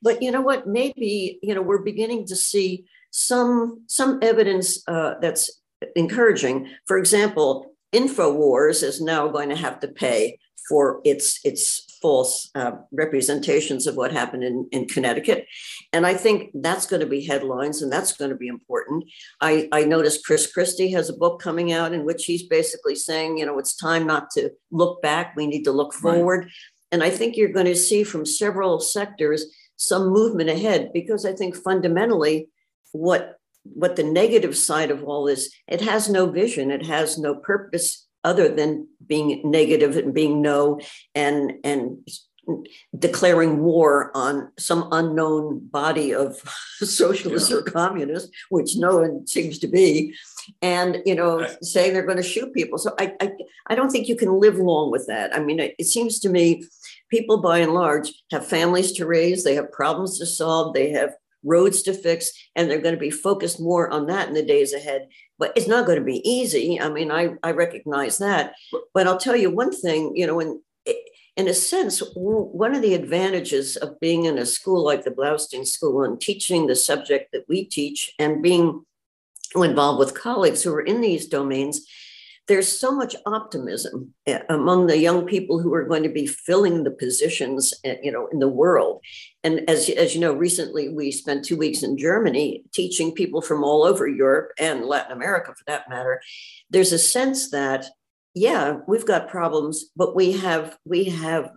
But 0.00 0.22
you 0.22 0.30
know 0.30 0.40
what? 0.40 0.66
Maybe, 0.66 1.38
you 1.42 1.54
know, 1.54 1.62
we're 1.62 1.82
beginning 1.82 2.26
to 2.26 2.36
see 2.36 2.84
some 3.14 3.84
some 3.86 4.18
evidence 4.22 4.82
uh, 4.88 5.14
that's 5.20 5.48
encouraging. 5.94 6.68
For 6.86 6.98
example, 6.98 7.72
Infowars 7.94 8.82
is 8.82 9.00
now 9.00 9.28
going 9.28 9.50
to 9.50 9.56
have 9.56 9.78
to 9.80 9.88
pay 9.88 10.38
for 10.68 11.00
its 11.04 11.38
its 11.44 11.96
false 12.02 12.50
uh, 12.56 12.72
representations 12.92 13.86
of 13.86 13.96
what 13.96 14.12
happened 14.12 14.42
in, 14.42 14.68
in 14.72 14.86
Connecticut. 14.86 15.46
And 15.92 16.04
I 16.04 16.14
think 16.14 16.50
that's 16.54 16.86
going 16.86 17.00
to 17.00 17.06
be 17.06 17.24
headlines 17.24 17.80
and 17.80 17.90
that's 17.90 18.12
going 18.12 18.30
to 18.30 18.36
be 18.36 18.48
important. 18.48 19.04
I, 19.40 19.68
I 19.72 19.84
noticed 19.84 20.26
Chris 20.26 20.52
Christie 20.52 20.90
has 20.90 21.08
a 21.08 21.16
book 21.16 21.40
coming 21.40 21.72
out 21.72 21.94
in 21.94 22.04
which 22.04 22.26
he's 22.26 22.46
basically 22.46 22.94
saying, 22.94 23.38
you 23.38 23.46
know, 23.46 23.58
it's 23.58 23.76
time 23.76 24.06
not 24.06 24.28
to 24.32 24.50
look 24.70 25.00
back, 25.00 25.34
we 25.34 25.46
need 25.46 25.62
to 25.62 25.72
look 25.72 25.94
forward. 25.94 26.40
Right. 26.40 26.52
And 26.92 27.02
I 27.02 27.10
think 27.10 27.36
you're 27.36 27.48
going 27.48 27.66
to 27.66 27.76
see 27.76 28.04
from 28.04 28.26
several 28.26 28.80
sectors 28.80 29.46
some 29.76 30.08
movement 30.08 30.50
ahead 30.50 30.90
because 30.92 31.24
I 31.24 31.32
think 31.32 31.56
fundamentally 31.56 32.48
what 32.94 33.38
what 33.64 33.96
the 33.96 34.02
negative 34.02 34.56
side 34.56 34.90
of 34.90 35.02
all 35.02 35.24
this 35.24 35.52
it 35.66 35.80
has 35.80 36.08
no 36.08 36.26
vision 36.26 36.70
it 36.70 36.86
has 36.86 37.18
no 37.18 37.34
purpose 37.34 38.06
other 38.22 38.48
than 38.48 38.86
being 39.04 39.42
negative 39.44 39.96
and 39.96 40.14
being 40.14 40.40
no 40.40 40.80
and 41.14 41.54
and 41.64 42.08
declaring 42.98 43.60
war 43.60 44.10
on 44.14 44.50
some 44.58 44.88
unknown 44.92 45.66
body 45.68 46.14
of 46.14 46.36
socialists 46.78 47.50
yeah. 47.50 47.56
or 47.56 47.62
communists 47.62 48.30
which 48.50 48.76
no 48.76 48.98
one 48.98 49.26
seems 49.26 49.58
to 49.58 49.66
be 49.66 50.14
and 50.62 51.02
you 51.06 51.14
know 51.14 51.42
I, 51.42 51.56
saying 51.62 51.94
they're 51.94 52.06
going 52.06 52.18
to 52.18 52.22
shoot 52.22 52.52
people. 52.52 52.78
So 52.78 52.94
I, 52.98 53.14
I 53.20 53.32
i 53.68 53.74
don't 53.74 53.90
think 53.90 54.08
you 54.08 54.16
can 54.16 54.38
live 54.38 54.56
long 54.56 54.90
with 54.90 55.06
that. 55.06 55.34
I 55.34 55.40
mean 55.40 55.60
it, 55.60 55.74
it 55.78 55.86
seems 55.86 56.18
to 56.20 56.28
me 56.28 56.64
people 57.10 57.40
by 57.40 57.58
and 57.58 57.74
large 57.74 58.12
have 58.30 58.46
families 58.46 58.92
to 58.92 59.06
raise 59.06 59.44
they 59.44 59.54
have 59.54 59.72
problems 59.72 60.18
to 60.18 60.26
solve 60.26 60.74
they 60.74 60.90
have 60.90 61.14
roads 61.44 61.82
to 61.82 61.94
fix, 61.94 62.32
and 62.56 62.70
they're 62.70 62.80
going 62.80 62.94
to 62.94 63.00
be 63.00 63.10
focused 63.10 63.60
more 63.60 63.90
on 63.90 64.06
that 64.06 64.28
in 64.28 64.34
the 64.34 64.44
days 64.44 64.72
ahead. 64.72 65.08
But 65.38 65.52
it's 65.56 65.68
not 65.68 65.86
going 65.86 65.98
to 65.98 66.04
be 66.04 66.28
easy. 66.28 66.80
I 66.80 66.88
mean, 66.88 67.10
I, 67.10 67.34
I 67.42 67.52
recognize 67.52 68.18
that. 68.18 68.54
But 68.92 69.06
I'll 69.06 69.18
tell 69.18 69.36
you 69.36 69.50
one 69.50 69.72
thing, 69.72 70.12
you 70.16 70.26
know, 70.26 70.40
in, 70.40 70.60
in 71.36 71.48
a 71.48 71.54
sense, 71.54 72.02
one 72.14 72.74
of 72.74 72.82
the 72.82 72.94
advantages 72.94 73.76
of 73.76 73.98
being 74.00 74.24
in 74.24 74.38
a 74.38 74.46
school 74.46 74.84
like 74.84 75.04
the 75.04 75.10
Bloustein 75.10 75.66
School 75.66 76.04
and 76.04 76.20
teaching 76.20 76.66
the 76.66 76.76
subject 76.76 77.32
that 77.32 77.44
we 77.48 77.64
teach 77.64 78.10
and 78.18 78.42
being 78.42 78.84
involved 79.56 79.98
with 79.98 80.14
colleagues 80.14 80.62
who 80.62 80.72
are 80.74 80.80
in 80.80 81.00
these 81.00 81.26
domains 81.26 81.86
there's 82.46 82.78
so 82.78 82.94
much 82.94 83.16
optimism 83.26 84.12
eh, 84.26 84.40
among 84.48 84.86
the 84.86 84.98
young 84.98 85.24
people 85.24 85.60
who 85.60 85.72
are 85.72 85.84
going 85.84 86.02
to 86.02 86.08
be 86.08 86.26
filling 86.26 86.84
the 86.84 86.90
positions 86.90 87.72
eh, 87.84 87.96
you 88.02 88.12
know 88.12 88.28
in 88.32 88.38
the 88.38 88.48
world. 88.48 89.00
And 89.42 89.68
as, 89.68 89.88
as 89.90 90.14
you 90.14 90.20
know 90.20 90.34
recently 90.34 90.88
we 90.88 91.10
spent 91.10 91.44
two 91.44 91.56
weeks 91.56 91.82
in 91.82 91.96
germany 91.98 92.64
teaching 92.72 93.12
people 93.12 93.40
from 93.40 93.64
all 93.64 93.84
over 93.84 94.06
europe 94.06 94.52
and 94.58 94.84
latin 94.84 95.12
america 95.12 95.54
for 95.54 95.64
that 95.66 95.88
matter. 95.88 96.20
There's 96.70 96.92
a 96.92 96.98
sense 96.98 97.50
that 97.50 97.86
yeah 98.34 98.78
we've 98.88 99.06
got 99.06 99.28
problems 99.28 99.86
but 99.96 100.14
we 100.14 100.32
have 100.32 100.76
we 100.84 101.04
have 101.04 101.50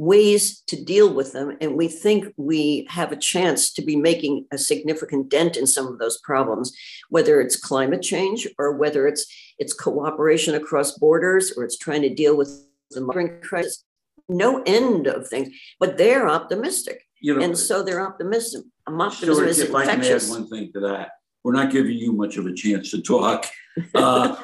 ways 0.00 0.62
to 0.62 0.82
deal 0.82 1.12
with 1.12 1.34
them. 1.34 1.58
And 1.60 1.76
we 1.76 1.86
think 1.86 2.32
we 2.38 2.86
have 2.88 3.12
a 3.12 3.16
chance 3.16 3.70
to 3.74 3.82
be 3.82 3.96
making 3.96 4.46
a 4.50 4.56
significant 4.56 5.28
dent 5.28 5.58
in 5.58 5.66
some 5.66 5.86
of 5.86 5.98
those 5.98 6.18
problems, 6.22 6.74
whether 7.10 7.38
it's 7.38 7.54
climate 7.54 8.00
change 8.00 8.48
or 8.58 8.72
whether 8.72 9.06
it's 9.06 9.26
it's 9.58 9.74
cooperation 9.74 10.54
across 10.54 10.96
borders 10.96 11.52
or 11.54 11.64
it's 11.64 11.76
trying 11.76 12.00
to 12.00 12.14
deal 12.14 12.34
with 12.34 12.48
the 12.92 13.02
migrant 13.02 13.42
crisis. 13.42 13.84
No 14.26 14.62
end 14.64 15.06
of 15.06 15.28
things, 15.28 15.54
but 15.78 15.98
they're 15.98 16.30
optimistic. 16.30 17.02
You 17.20 17.36
know, 17.36 17.44
and 17.44 17.58
so 17.58 17.82
they're 17.82 18.00
optimistic. 18.00 18.62
I'm 18.86 18.98
optimistic. 19.02 19.54
Sure, 19.54 19.66
if 19.66 19.74
I 19.74 19.84
can 19.84 20.02
add 20.02 20.22
one 20.30 20.48
thing 20.48 20.72
to 20.72 20.80
that, 20.80 21.10
we're 21.44 21.52
not 21.52 21.70
giving 21.70 21.98
you 21.98 22.14
much 22.14 22.38
of 22.38 22.46
a 22.46 22.54
chance 22.54 22.90
to 22.92 23.02
talk. 23.02 23.46
Uh, 23.94 24.36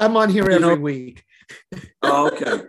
I'm 0.00 0.16
on 0.16 0.30
here 0.30 0.42
every 0.42 0.58
know, 0.58 0.74
week. 0.74 1.24
oh, 2.02 2.28
okay. 2.28 2.64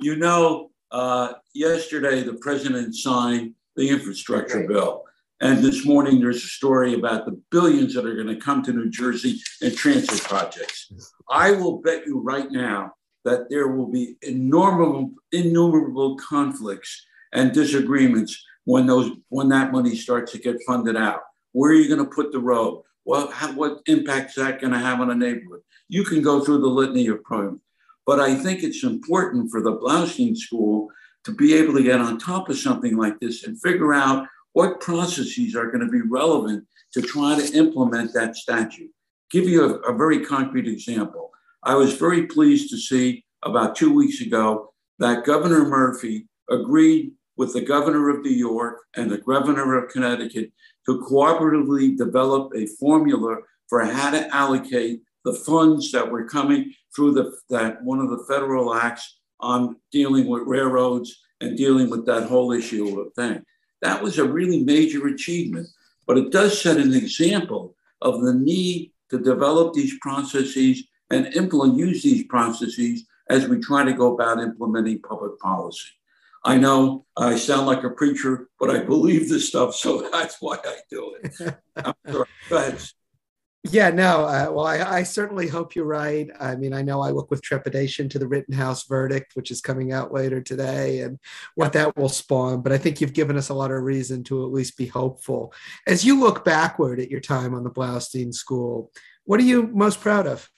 You 0.00 0.16
know, 0.16 0.71
uh, 0.92 1.32
yesterday, 1.54 2.22
the 2.22 2.34
president 2.34 2.94
signed 2.94 3.54
the 3.76 3.88
infrastructure 3.88 4.60
right. 4.60 4.68
bill. 4.68 5.04
And 5.40 5.58
this 5.58 5.84
morning, 5.84 6.20
there's 6.20 6.44
a 6.44 6.48
story 6.48 6.94
about 6.94 7.24
the 7.24 7.40
billions 7.50 7.94
that 7.94 8.06
are 8.06 8.14
going 8.14 8.28
to 8.28 8.36
come 8.36 8.62
to 8.62 8.72
New 8.72 8.90
Jersey 8.90 9.40
and 9.60 9.74
transit 9.74 10.22
projects. 10.22 10.92
I 11.28 11.50
will 11.50 11.80
bet 11.80 12.06
you 12.06 12.20
right 12.20 12.48
now 12.50 12.92
that 13.24 13.50
there 13.50 13.68
will 13.68 13.90
be 13.90 14.16
innumerable, 14.22 15.10
innumerable 15.32 16.16
conflicts 16.16 17.04
and 17.32 17.52
disagreements 17.52 18.40
when 18.64 18.86
those 18.86 19.10
when 19.30 19.48
that 19.48 19.72
money 19.72 19.96
starts 19.96 20.30
to 20.32 20.38
get 20.38 20.62
funded 20.66 20.96
out. 20.96 21.22
Where 21.52 21.72
are 21.72 21.74
you 21.74 21.88
going 21.88 22.08
to 22.08 22.14
put 22.14 22.30
the 22.30 22.38
road? 22.38 22.82
Well, 23.04 23.28
how, 23.30 23.52
what 23.52 23.80
impact 23.86 24.30
is 24.30 24.36
that 24.36 24.60
going 24.60 24.72
to 24.72 24.78
have 24.78 25.00
on 25.00 25.10
a 25.10 25.14
neighborhood? 25.14 25.62
You 25.88 26.04
can 26.04 26.22
go 26.22 26.44
through 26.44 26.60
the 26.60 26.68
litany 26.68 27.08
of 27.08 27.24
problems. 27.24 27.60
But 28.06 28.20
I 28.20 28.34
think 28.34 28.62
it's 28.62 28.82
important 28.82 29.50
for 29.50 29.60
the 29.60 29.76
Bloustein 29.76 30.36
School 30.36 30.88
to 31.24 31.32
be 31.32 31.54
able 31.54 31.74
to 31.74 31.82
get 31.82 32.00
on 32.00 32.18
top 32.18 32.48
of 32.48 32.58
something 32.58 32.96
like 32.96 33.18
this 33.20 33.44
and 33.44 33.60
figure 33.60 33.94
out 33.94 34.26
what 34.54 34.80
processes 34.80 35.54
are 35.54 35.70
going 35.70 35.84
to 35.84 35.90
be 35.90 36.02
relevant 36.02 36.66
to 36.92 37.00
try 37.02 37.38
to 37.38 37.56
implement 37.56 38.12
that 38.12 38.36
statute. 38.36 38.90
Give 39.30 39.48
you 39.48 39.64
a, 39.64 39.92
a 39.92 39.96
very 39.96 40.24
concrete 40.24 40.66
example. 40.66 41.30
I 41.62 41.74
was 41.74 41.94
very 41.94 42.26
pleased 42.26 42.70
to 42.70 42.76
see 42.76 43.24
about 43.44 43.76
two 43.76 43.94
weeks 43.94 44.20
ago 44.20 44.72
that 44.98 45.24
Governor 45.24 45.64
Murphy 45.64 46.26
agreed 46.50 47.12
with 47.36 47.54
the 47.54 47.60
governor 47.60 48.10
of 48.10 48.22
New 48.22 48.30
York 48.30 48.80
and 48.96 49.10
the 49.10 49.18
governor 49.18 49.78
of 49.78 49.90
Connecticut 49.90 50.52
to 50.86 51.00
cooperatively 51.08 51.96
develop 51.96 52.52
a 52.54 52.66
formula 52.78 53.38
for 53.68 53.84
how 53.84 54.10
to 54.10 54.28
allocate 54.34 55.00
the 55.24 55.34
funds 55.34 55.92
that 55.92 56.10
were 56.10 56.24
coming 56.24 56.72
through 56.94 57.12
the, 57.12 57.32
that 57.50 57.82
one 57.82 58.00
of 58.00 58.10
the 58.10 58.24
federal 58.28 58.74
acts 58.74 59.18
on 59.40 59.76
dealing 59.90 60.28
with 60.28 60.42
railroads 60.46 61.20
and 61.40 61.56
dealing 61.56 61.90
with 61.90 62.06
that 62.06 62.28
whole 62.28 62.52
issue 62.52 63.00
of 63.00 63.12
thing. 63.14 63.42
That 63.80 64.02
was 64.02 64.18
a 64.18 64.24
really 64.24 64.62
major 64.62 65.06
achievement, 65.08 65.66
but 66.06 66.18
it 66.18 66.30
does 66.30 66.60
set 66.60 66.76
an 66.76 66.94
example 66.94 67.74
of 68.00 68.22
the 68.22 68.34
need 68.34 68.92
to 69.10 69.18
develop 69.18 69.74
these 69.74 69.98
processes 70.00 70.84
and 71.10 71.26
implement, 71.34 71.76
use 71.76 72.02
these 72.02 72.24
processes 72.24 73.04
as 73.28 73.48
we 73.48 73.60
try 73.60 73.84
to 73.84 73.92
go 73.92 74.14
about 74.14 74.40
implementing 74.40 75.00
public 75.02 75.38
policy. 75.40 75.90
I 76.44 76.58
know 76.58 77.06
I 77.16 77.36
sound 77.36 77.66
like 77.66 77.84
a 77.84 77.90
preacher, 77.90 78.48
but 78.58 78.70
I 78.70 78.80
believe 78.80 79.28
this 79.28 79.48
stuff, 79.48 79.74
so 79.74 80.08
that's 80.12 80.36
why 80.40 80.58
I 80.64 80.76
do 80.90 81.16
it. 81.22 81.56
Go 82.12 82.24
ahead. 82.50 82.82
Yeah, 83.64 83.90
no. 83.90 84.24
Uh, 84.24 84.50
well, 84.50 84.66
I, 84.66 84.78
I, 84.78 85.02
certainly 85.04 85.46
hope 85.46 85.76
you're 85.76 85.84
right. 85.84 86.28
I 86.40 86.56
mean, 86.56 86.72
I 86.72 86.82
know 86.82 87.00
I 87.00 87.10
look 87.10 87.30
with 87.30 87.42
trepidation 87.42 88.08
to 88.08 88.18
the 88.18 88.26
Rittenhouse 88.26 88.88
verdict, 88.88 89.36
which 89.36 89.52
is 89.52 89.60
coming 89.60 89.92
out 89.92 90.12
later 90.12 90.40
today, 90.40 91.02
and 91.02 91.16
what 91.54 91.72
that 91.74 91.96
will 91.96 92.08
spawn. 92.08 92.62
But 92.62 92.72
I 92.72 92.78
think 92.78 93.00
you've 93.00 93.12
given 93.12 93.36
us 93.36 93.50
a 93.50 93.54
lot 93.54 93.70
of 93.70 93.80
reason 93.82 94.24
to 94.24 94.44
at 94.44 94.50
least 94.52 94.76
be 94.76 94.86
hopeful. 94.86 95.54
As 95.86 96.04
you 96.04 96.18
look 96.18 96.44
backward 96.44 96.98
at 96.98 97.10
your 97.10 97.20
time 97.20 97.54
on 97.54 97.62
the 97.62 97.70
Bloustein 97.70 98.34
School, 98.34 98.90
what 99.24 99.38
are 99.38 99.44
you 99.44 99.68
most 99.68 100.00
proud 100.00 100.26
of? 100.26 100.50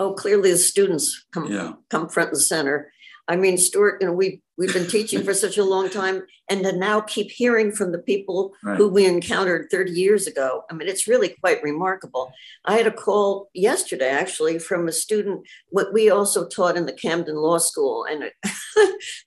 Oh, 0.00 0.14
clearly 0.14 0.50
the 0.50 0.58
students 0.58 1.26
come 1.32 1.50
yeah. 1.50 1.74
come 1.90 2.08
front 2.08 2.30
and 2.30 2.40
center. 2.40 2.92
I 3.28 3.36
mean, 3.36 3.56
Stuart, 3.56 3.98
you 4.00 4.08
know, 4.08 4.12
we 4.12 4.42
we've 4.58 4.74
been 4.74 4.88
teaching 4.88 5.22
for 5.22 5.32
such 5.32 5.56
a 5.56 5.64
long 5.64 5.88
time, 5.88 6.24
and 6.50 6.64
to 6.64 6.72
now 6.72 7.00
keep 7.00 7.30
hearing 7.30 7.70
from 7.70 7.92
the 7.92 7.98
people 7.98 8.52
right. 8.62 8.76
who 8.76 8.88
we 8.88 9.06
encountered 9.06 9.68
30 9.70 9.92
years 9.92 10.26
ago. 10.26 10.64
I 10.70 10.74
mean, 10.74 10.88
it's 10.88 11.06
really 11.06 11.36
quite 11.40 11.62
remarkable. 11.62 12.32
I 12.64 12.76
had 12.76 12.86
a 12.86 12.92
call 12.92 13.48
yesterday, 13.54 14.10
actually, 14.10 14.58
from 14.58 14.88
a 14.88 14.92
student. 14.92 15.46
What 15.68 15.92
we 15.92 16.10
also 16.10 16.46
taught 16.46 16.76
in 16.76 16.86
the 16.86 16.92
Camden 16.92 17.36
Law 17.36 17.58
School, 17.58 18.04
and 18.04 18.24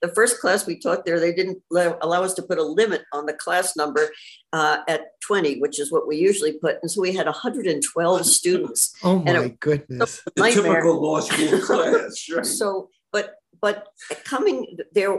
the 0.02 0.12
first 0.14 0.40
class 0.40 0.66
we 0.66 0.78
taught 0.78 1.04
there, 1.04 1.18
they 1.18 1.32
didn't 1.32 1.62
allow 1.72 2.22
us 2.22 2.34
to 2.34 2.42
put 2.42 2.58
a 2.58 2.62
limit 2.62 3.02
on 3.12 3.26
the 3.26 3.32
class 3.32 3.74
number 3.74 4.10
uh, 4.52 4.78
at 4.86 5.20
20, 5.26 5.60
which 5.60 5.80
is 5.80 5.90
what 5.90 6.06
we 6.06 6.16
usually 6.16 6.52
put, 6.52 6.76
and 6.82 6.90
so 6.90 7.00
we 7.00 7.14
had 7.14 7.26
112 7.26 8.26
students. 8.26 8.94
Oh 9.02 9.20
my 9.20 9.44
it, 9.44 9.60
goodness! 9.60 10.22
The 10.36 10.50
typical 10.50 11.00
law 11.00 11.20
school 11.20 11.58
class. 11.62 12.28
Right. 12.30 12.44
So, 12.44 12.90
but 13.12 13.36
but 13.60 13.88
coming 14.24 14.76
there, 14.92 15.18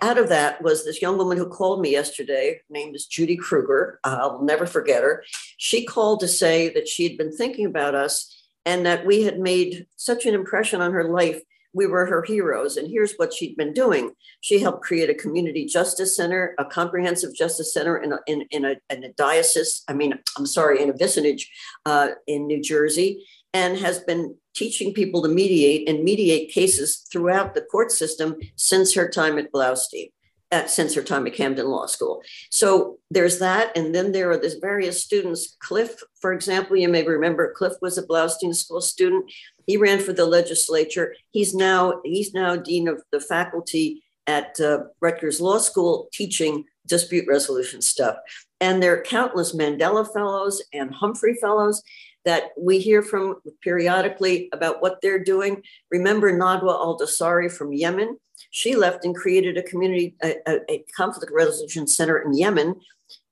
out 0.00 0.18
of 0.18 0.28
that 0.28 0.62
was 0.62 0.84
this 0.84 1.00
young 1.00 1.16
woman 1.16 1.38
who 1.38 1.48
called 1.48 1.80
me 1.80 1.90
yesterday. 1.90 2.54
Her 2.54 2.72
name 2.72 2.94
is 2.94 3.06
Judy 3.06 3.36
Kruger. 3.36 4.00
I'll 4.04 4.42
never 4.42 4.66
forget 4.66 5.02
her. 5.02 5.24
She 5.56 5.84
called 5.84 6.20
to 6.20 6.28
say 6.28 6.68
that 6.70 6.88
she 6.88 7.04
had 7.04 7.16
been 7.16 7.34
thinking 7.34 7.66
about 7.66 7.94
us 7.94 8.28
and 8.66 8.84
that 8.86 9.06
we 9.06 9.22
had 9.22 9.38
made 9.38 9.86
such 9.96 10.26
an 10.26 10.34
impression 10.34 10.80
on 10.80 10.92
her 10.92 11.08
life. 11.08 11.40
We 11.74 11.86
were 11.86 12.04
her 12.06 12.22
heroes. 12.22 12.76
And 12.76 12.88
here's 12.88 13.14
what 13.14 13.32
she'd 13.32 13.56
been 13.56 13.72
doing. 13.72 14.12
She 14.40 14.58
helped 14.58 14.82
create 14.82 15.08
a 15.08 15.14
community 15.14 15.64
justice 15.64 16.14
center, 16.16 16.54
a 16.58 16.64
comprehensive 16.64 17.34
justice 17.34 17.72
center 17.72 17.96
in 17.96 18.12
a, 18.12 18.18
in, 18.26 18.42
in 18.50 18.64
a, 18.64 18.76
in 18.90 19.04
a 19.04 19.12
diocese, 19.12 19.82
I 19.88 19.94
mean, 19.94 20.18
I'm 20.36 20.46
sorry, 20.46 20.82
in 20.82 20.90
a 20.90 20.94
vicinage 20.94 21.46
uh, 21.86 22.08
in 22.26 22.46
New 22.46 22.60
Jersey 22.60 23.24
and 23.54 23.78
has 23.78 24.00
been 24.00 24.36
teaching 24.54 24.92
people 24.92 25.22
to 25.22 25.28
mediate 25.28 25.88
and 25.88 26.04
mediate 26.04 26.50
cases 26.50 27.06
throughout 27.10 27.54
the 27.54 27.62
court 27.62 27.90
system 27.90 28.36
since 28.56 28.94
her 28.94 29.08
time 29.08 29.38
at 29.38 29.52
Bloustein, 29.52 30.10
at, 30.50 30.70
since 30.70 30.94
her 30.94 31.02
time 31.02 31.26
at 31.26 31.34
Camden 31.34 31.66
Law 31.68 31.86
School. 31.86 32.22
So 32.50 32.98
there's 33.10 33.38
that. 33.38 33.76
And 33.76 33.94
then 33.94 34.12
there 34.12 34.30
are 34.30 34.38
these 34.38 34.54
various 34.54 35.02
students. 35.02 35.56
Cliff, 35.60 36.02
for 36.20 36.32
example, 36.32 36.76
you 36.76 36.88
may 36.88 37.04
remember 37.04 37.52
Cliff 37.52 37.74
was 37.80 37.98
a 37.98 38.06
Bloustein 38.06 38.54
School 38.54 38.80
student. 38.80 39.30
He 39.66 39.76
ran 39.76 40.00
for 40.00 40.12
the 40.12 40.26
legislature. 40.26 41.14
He's 41.30 41.54
now, 41.54 42.00
he's 42.04 42.34
now 42.34 42.56
dean 42.56 42.88
of 42.88 43.02
the 43.10 43.20
faculty 43.20 44.02
at 44.26 44.58
uh, 44.60 44.84
Rutgers 45.00 45.40
Law 45.40 45.58
School 45.58 46.08
teaching 46.12 46.64
dispute 46.86 47.26
resolution 47.28 47.80
stuff. 47.80 48.16
And 48.60 48.82
there 48.82 48.94
are 48.96 49.02
countless 49.02 49.54
Mandela 49.54 50.10
Fellows 50.12 50.62
and 50.72 50.94
Humphrey 50.94 51.34
Fellows 51.34 51.82
that 52.24 52.50
we 52.58 52.78
hear 52.78 53.02
from 53.02 53.36
periodically 53.62 54.48
about 54.52 54.80
what 54.80 55.00
they're 55.02 55.22
doing. 55.22 55.62
Remember 55.90 56.32
Nadwa 56.32 56.72
al 56.72 56.98
Dosari 56.98 57.50
from 57.50 57.72
Yemen? 57.72 58.18
She 58.50 58.76
left 58.76 59.04
and 59.04 59.14
created 59.14 59.56
a 59.56 59.62
community, 59.62 60.14
a, 60.22 60.36
a, 60.68 60.84
conflict 60.96 61.32
resolution 61.32 61.86
center 61.86 62.18
in 62.18 62.34
Yemen 62.34 62.74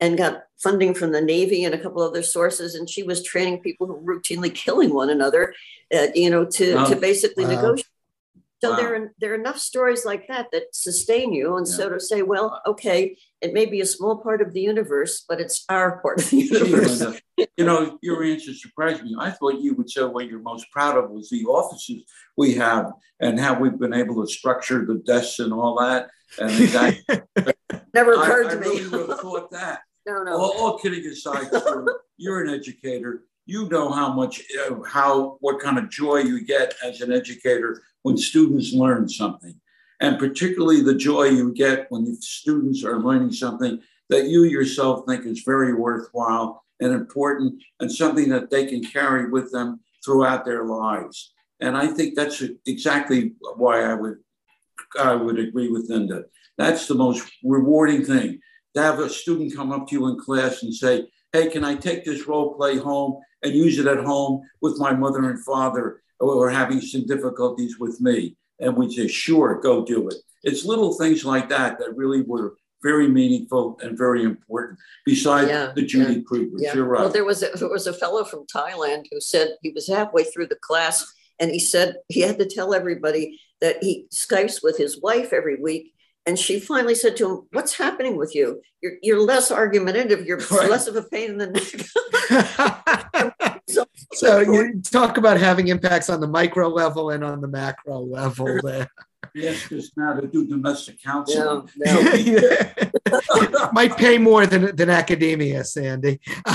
and 0.01 0.17
got 0.17 0.45
funding 0.59 0.95
from 0.95 1.13
the 1.13 1.21
Navy 1.21 1.65
and 1.65 1.75
a 1.75 1.79
couple 1.79 2.03
other 2.03 2.23
sources. 2.23 2.75
And 2.75 2.89
she 2.89 3.03
was 3.03 3.23
training 3.23 3.61
people 3.61 3.87
who 3.87 3.95
were 3.95 4.17
routinely 4.17 4.55
killing 4.55 4.95
one 4.95 5.11
another, 5.11 5.55
uh, 5.95 6.09
you 6.15 6.31
know, 6.31 6.45
to, 6.45 6.75
wow. 6.75 6.85
to 6.87 6.97
basically 6.97 7.45
wow. 7.45 7.51
negotiate. 7.51 7.87
So 8.63 8.71
wow. 8.71 8.77
there 8.77 8.95
are 8.95 9.13
there 9.19 9.33
are 9.33 9.37
enough 9.37 9.59
stories 9.59 10.05
like 10.05 10.29
that 10.29 10.49
that 10.53 10.75
sustain 10.75 11.33
you, 11.33 11.57
and 11.57 11.67
yeah. 11.67 11.75
so 11.75 11.89
to 11.89 11.99
say, 11.99 12.21
well, 12.21 12.61
okay, 12.67 13.17
it 13.41 13.55
may 13.55 13.65
be 13.65 13.81
a 13.81 13.87
small 13.87 14.19
part 14.19 14.43
of 14.43 14.53
the 14.53 14.61
universe, 14.61 15.25
but 15.27 15.41
it's 15.41 15.65
our 15.71 15.99
part 16.03 16.21
of 16.21 16.29
the 16.29 16.37
universe. 16.43 17.03
you 17.57 17.65
know, 17.65 17.99
your 18.03 18.23
answer 18.23 18.53
surprised 18.53 19.03
me. 19.03 19.17
I 19.19 19.31
thought 19.31 19.63
you 19.63 19.75
would 19.75 19.89
say 19.89 20.03
what 20.03 20.29
you're 20.29 20.41
most 20.41 20.71
proud 20.73 20.99
of 20.99 21.11
was 21.11 21.31
the 21.31 21.45
offices 21.45 22.05
we 22.37 22.55
have 22.55 22.93
and 23.19 23.41
how 23.41 23.59
we've 23.59 23.79
been 23.79 23.95
able 23.95 24.25
to 24.25 24.31
structure 24.31 24.85
the 24.85 24.97
desks 25.07 25.39
and 25.39 25.55
all 25.55 25.79
that. 25.81 26.11
And 26.39 26.51
that 26.51 27.57
never 27.95 28.13
occurred 28.13 28.49
I, 28.49 28.51
to 28.51 28.57
I 28.57 28.61
me. 28.61 28.67
I 28.67 28.71
really 28.71 28.89
would 28.89 29.09
have 29.09 29.21
thought 29.21 29.51
that. 29.53 29.81
No, 30.07 30.23
no. 30.23 30.33
All, 30.33 30.53
all 30.57 30.79
kidding 30.79 31.05
aside, 31.05 31.51
you're 32.17 32.43
an 32.43 32.49
educator. 32.49 33.25
You 33.45 33.69
know 33.69 33.91
how 33.91 34.11
much, 34.11 34.43
uh, 34.59 34.77
how, 34.83 35.37
what 35.41 35.61
kind 35.61 35.79
of 35.79 35.91
joy 35.91 36.21
you 36.21 36.43
get 36.43 36.75
as 36.83 37.03
an 37.03 37.13
educator 37.13 37.83
when 38.03 38.17
students 38.17 38.73
learn 38.73 39.09
something. 39.09 39.55
And 40.01 40.19
particularly 40.19 40.83
the 40.83 40.95
joy 40.95 41.25
you 41.25 41.53
get 41.53 41.87
when 41.91 42.15
students 42.21 42.85
are 42.85 43.01
learning 43.01 43.33
something 43.33 43.81
that 44.09 44.27
you 44.27 44.45
yourself 44.45 45.05
think 45.07 45.27
is 45.27 45.43
very 45.45 45.75
worthwhile 45.75 46.65
and 46.81 46.93
important 46.93 47.63
and 47.79 47.93
something 47.93 48.29
that 48.31 48.51
they 48.51 48.67
can 48.67 48.83
carry 48.83 49.31
with 49.31 49.53
them 49.53 49.81
throughout 50.05 50.45
their 50.45 50.65
lives. 50.65 51.33
And 51.61 51.77
I 51.77 51.87
think 51.89 52.15
that's 52.15 52.43
exactly 52.67 53.35
why 53.57 53.83
I 53.83 53.95
would 53.95 54.19
I 54.99 55.15
would 55.15 55.39
agree 55.39 55.69
with 55.69 55.91
Linda. 55.91 56.25
That's 56.57 56.89
the 56.89 56.95
most 56.95 57.31
rewarding 57.45 58.05
thing 58.05 58.41
to 58.75 58.83
have 58.83 58.99
a 58.99 59.09
student 59.09 59.55
come 59.55 59.73
up 59.73 59.87
to 59.89 59.95
you 59.95 60.07
in 60.09 60.19
class 60.19 60.63
and 60.63 60.75
say, 60.75 61.07
Hey, 61.33 61.49
can 61.49 61.65
I 61.65 61.75
take 61.77 62.05
this 62.05 62.27
role 62.27 62.55
play 62.55 62.79
home 62.79 63.21
and 63.43 63.55
use 63.55 63.79
it 63.79 63.87
at 63.87 64.05
home 64.05 64.43
with 64.61 64.79
my 64.79 64.93
mother 64.93 65.31
and 65.31 65.45
father 65.45 66.03
are 66.21 66.51
having 66.51 66.81
some 66.81 67.07
difficulties 67.07 67.79
with 67.79 68.01
me? 68.01 68.37
And 68.59 68.77
we 68.77 68.95
say, 68.95 69.09
Sure, 69.09 69.61
go 69.61 69.85
do 69.85 70.09
it. 70.09 70.17
It's 70.43 70.65
little 70.65 70.95
things 70.95 71.25
like 71.25 71.49
that 71.49 71.79
that 71.79 71.97
really 71.97 72.23
were 72.23 72.55
very 72.83 73.09
meaningful 73.09 73.79
and 73.83 73.97
very 73.97 74.23
important. 74.23 74.79
Besides 75.05 75.49
yeah, 75.49 75.73
the 75.75 75.83
Judy 75.83 76.15
yeah, 76.15 76.21
Kruger, 76.27 76.57
yeah. 76.57 76.75
you're 76.75 76.87
right. 76.87 77.01
Well, 77.03 77.11
there 77.11 77.25
was 77.25 77.43
a, 77.43 77.51
there 77.57 77.69
was 77.69 77.87
a 77.87 77.93
fellow 77.93 78.25
from 78.25 78.47
Thailand 78.47 79.05
who 79.11 79.21
said 79.21 79.57
he 79.63 79.71
was 79.71 79.87
halfway 79.87 80.25
through 80.25 80.47
the 80.47 80.57
class 80.57 81.07
and 81.39 81.51
he 81.51 81.59
said 81.59 81.97
he 82.09 82.21
had 82.21 82.39
to 82.39 82.47
tell 82.47 82.75
everybody 82.75 83.41
that 83.61 83.83
he 83.83 84.07
Skypes 84.13 84.63
with 84.63 84.77
his 84.77 85.01
wife 85.01 85.33
every 85.33 85.57
week. 85.57 85.93
And 86.27 86.39
she 86.39 86.61
finally 86.61 86.95
said 86.95 87.17
to 87.17 87.29
him, 87.29 87.43
What's 87.53 87.77
happening 87.77 88.17
with 88.17 88.35
you? 88.35 88.61
You're, 88.83 88.93
you're 89.03 89.21
less 89.21 89.51
argumentative. 89.51 90.27
You're 90.27 90.39
right. 90.51 90.71
less 90.71 90.87
of 90.87 90.97
a 90.97 91.03
pain 91.03 91.31
in 91.31 91.39
the 91.39 91.47
neck. 91.49 91.65
so, 93.71 93.87
so 94.13 94.41
you 94.41 94.81
talk 94.83 95.17
about 95.17 95.39
having 95.39 95.69
impacts 95.69 96.11
on 96.11 96.21
the 96.21 96.29
micro 96.29 96.69
level 96.69 97.11
and 97.11 97.25
on 97.25 97.41
the 97.41 97.49
macro 97.49 98.01
level 98.01 98.61
there. 98.63 98.89
Yes, 99.35 99.71
us 99.71 99.91
now 99.97 100.15
to 100.15 100.27
do 100.27 100.47
domestic 100.47 101.01
counseling. 101.03 101.69
No, 101.77 102.01
no. 103.11 103.71
Might 103.73 103.97
pay 103.97 104.19
more 104.19 104.47
than, 104.47 104.75
than 104.75 104.91
academia, 104.91 105.63
Sandy. 105.63 106.21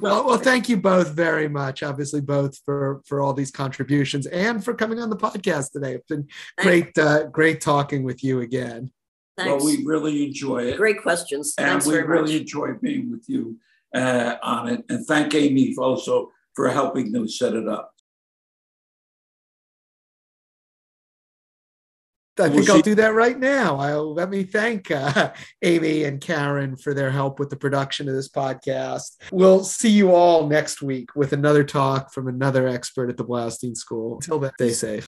well, 0.00 0.26
well, 0.26 0.38
thank 0.38 0.68
you 0.68 0.76
both 0.76 1.12
very 1.12 1.48
much. 1.48 1.82
Obviously, 1.82 2.20
both 2.20 2.58
for 2.64 3.00
for 3.06 3.20
all 3.22 3.32
these 3.32 3.50
contributions 3.50 4.26
and 4.26 4.64
for 4.64 4.74
coming 4.74 5.00
on 5.00 5.10
the 5.10 5.16
podcast 5.16 5.72
today. 5.72 5.94
It's 5.94 6.06
been 6.06 6.28
great, 6.58 6.96
uh, 6.98 7.28
great 7.28 7.60
talking 7.60 8.02
with 8.02 8.22
you 8.22 8.40
again. 8.40 8.90
Thanks. 9.38 9.64
Well, 9.64 9.64
we 9.64 9.84
really 9.84 10.26
enjoy 10.26 10.64
it. 10.64 10.76
Great 10.76 11.00
questions. 11.00 11.54
And 11.56 11.66
Thanks 11.66 11.86
we 11.86 11.96
really 11.98 12.32
much. 12.32 12.40
enjoy 12.42 12.74
being 12.82 13.10
with 13.10 13.24
you 13.28 13.56
uh, 13.94 14.36
on 14.42 14.68
it. 14.68 14.84
And 14.88 15.06
thank 15.06 15.34
Amy 15.34 15.74
also 15.76 16.30
for 16.54 16.68
helping 16.68 17.12
them 17.12 17.28
set 17.28 17.54
it 17.54 17.68
up. 17.68 17.92
I 22.38 22.48
think 22.48 22.68
we'll 22.68 22.76
I'll 22.76 22.82
do 22.82 22.94
that 22.94 23.14
right 23.14 23.38
now. 23.38 23.76
I'll 23.76 24.14
let 24.14 24.30
me 24.30 24.44
thank 24.44 24.90
uh, 24.90 25.32
Amy 25.62 26.04
and 26.04 26.20
Karen 26.20 26.76
for 26.76 26.94
their 26.94 27.10
help 27.10 27.38
with 27.38 27.50
the 27.50 27.56
production 27.56 28.08
of 28.08 28.14
this 28.14 28.28
podcast. 28.28 29.16
We'll 29.30 29.62
see 29.62 29.90
you 29.90 30.14
all 30.14 30.46
next 30.46 30.80
week 30.80 31.14
with 31.14 31.32
another 31.32 31.64
talk 31.64 32.12
from 32.12 32.28
another 32.28 32.66
expert 32.66 33.10
at 33.10 33.16
the 33.16 33.24
Bloustein 33.24 33.76
School. 33.76 34.14
Until 34.14 34.38
then, 34.38 34.52
stay 34.54 34.70
safe. 34.70 34.98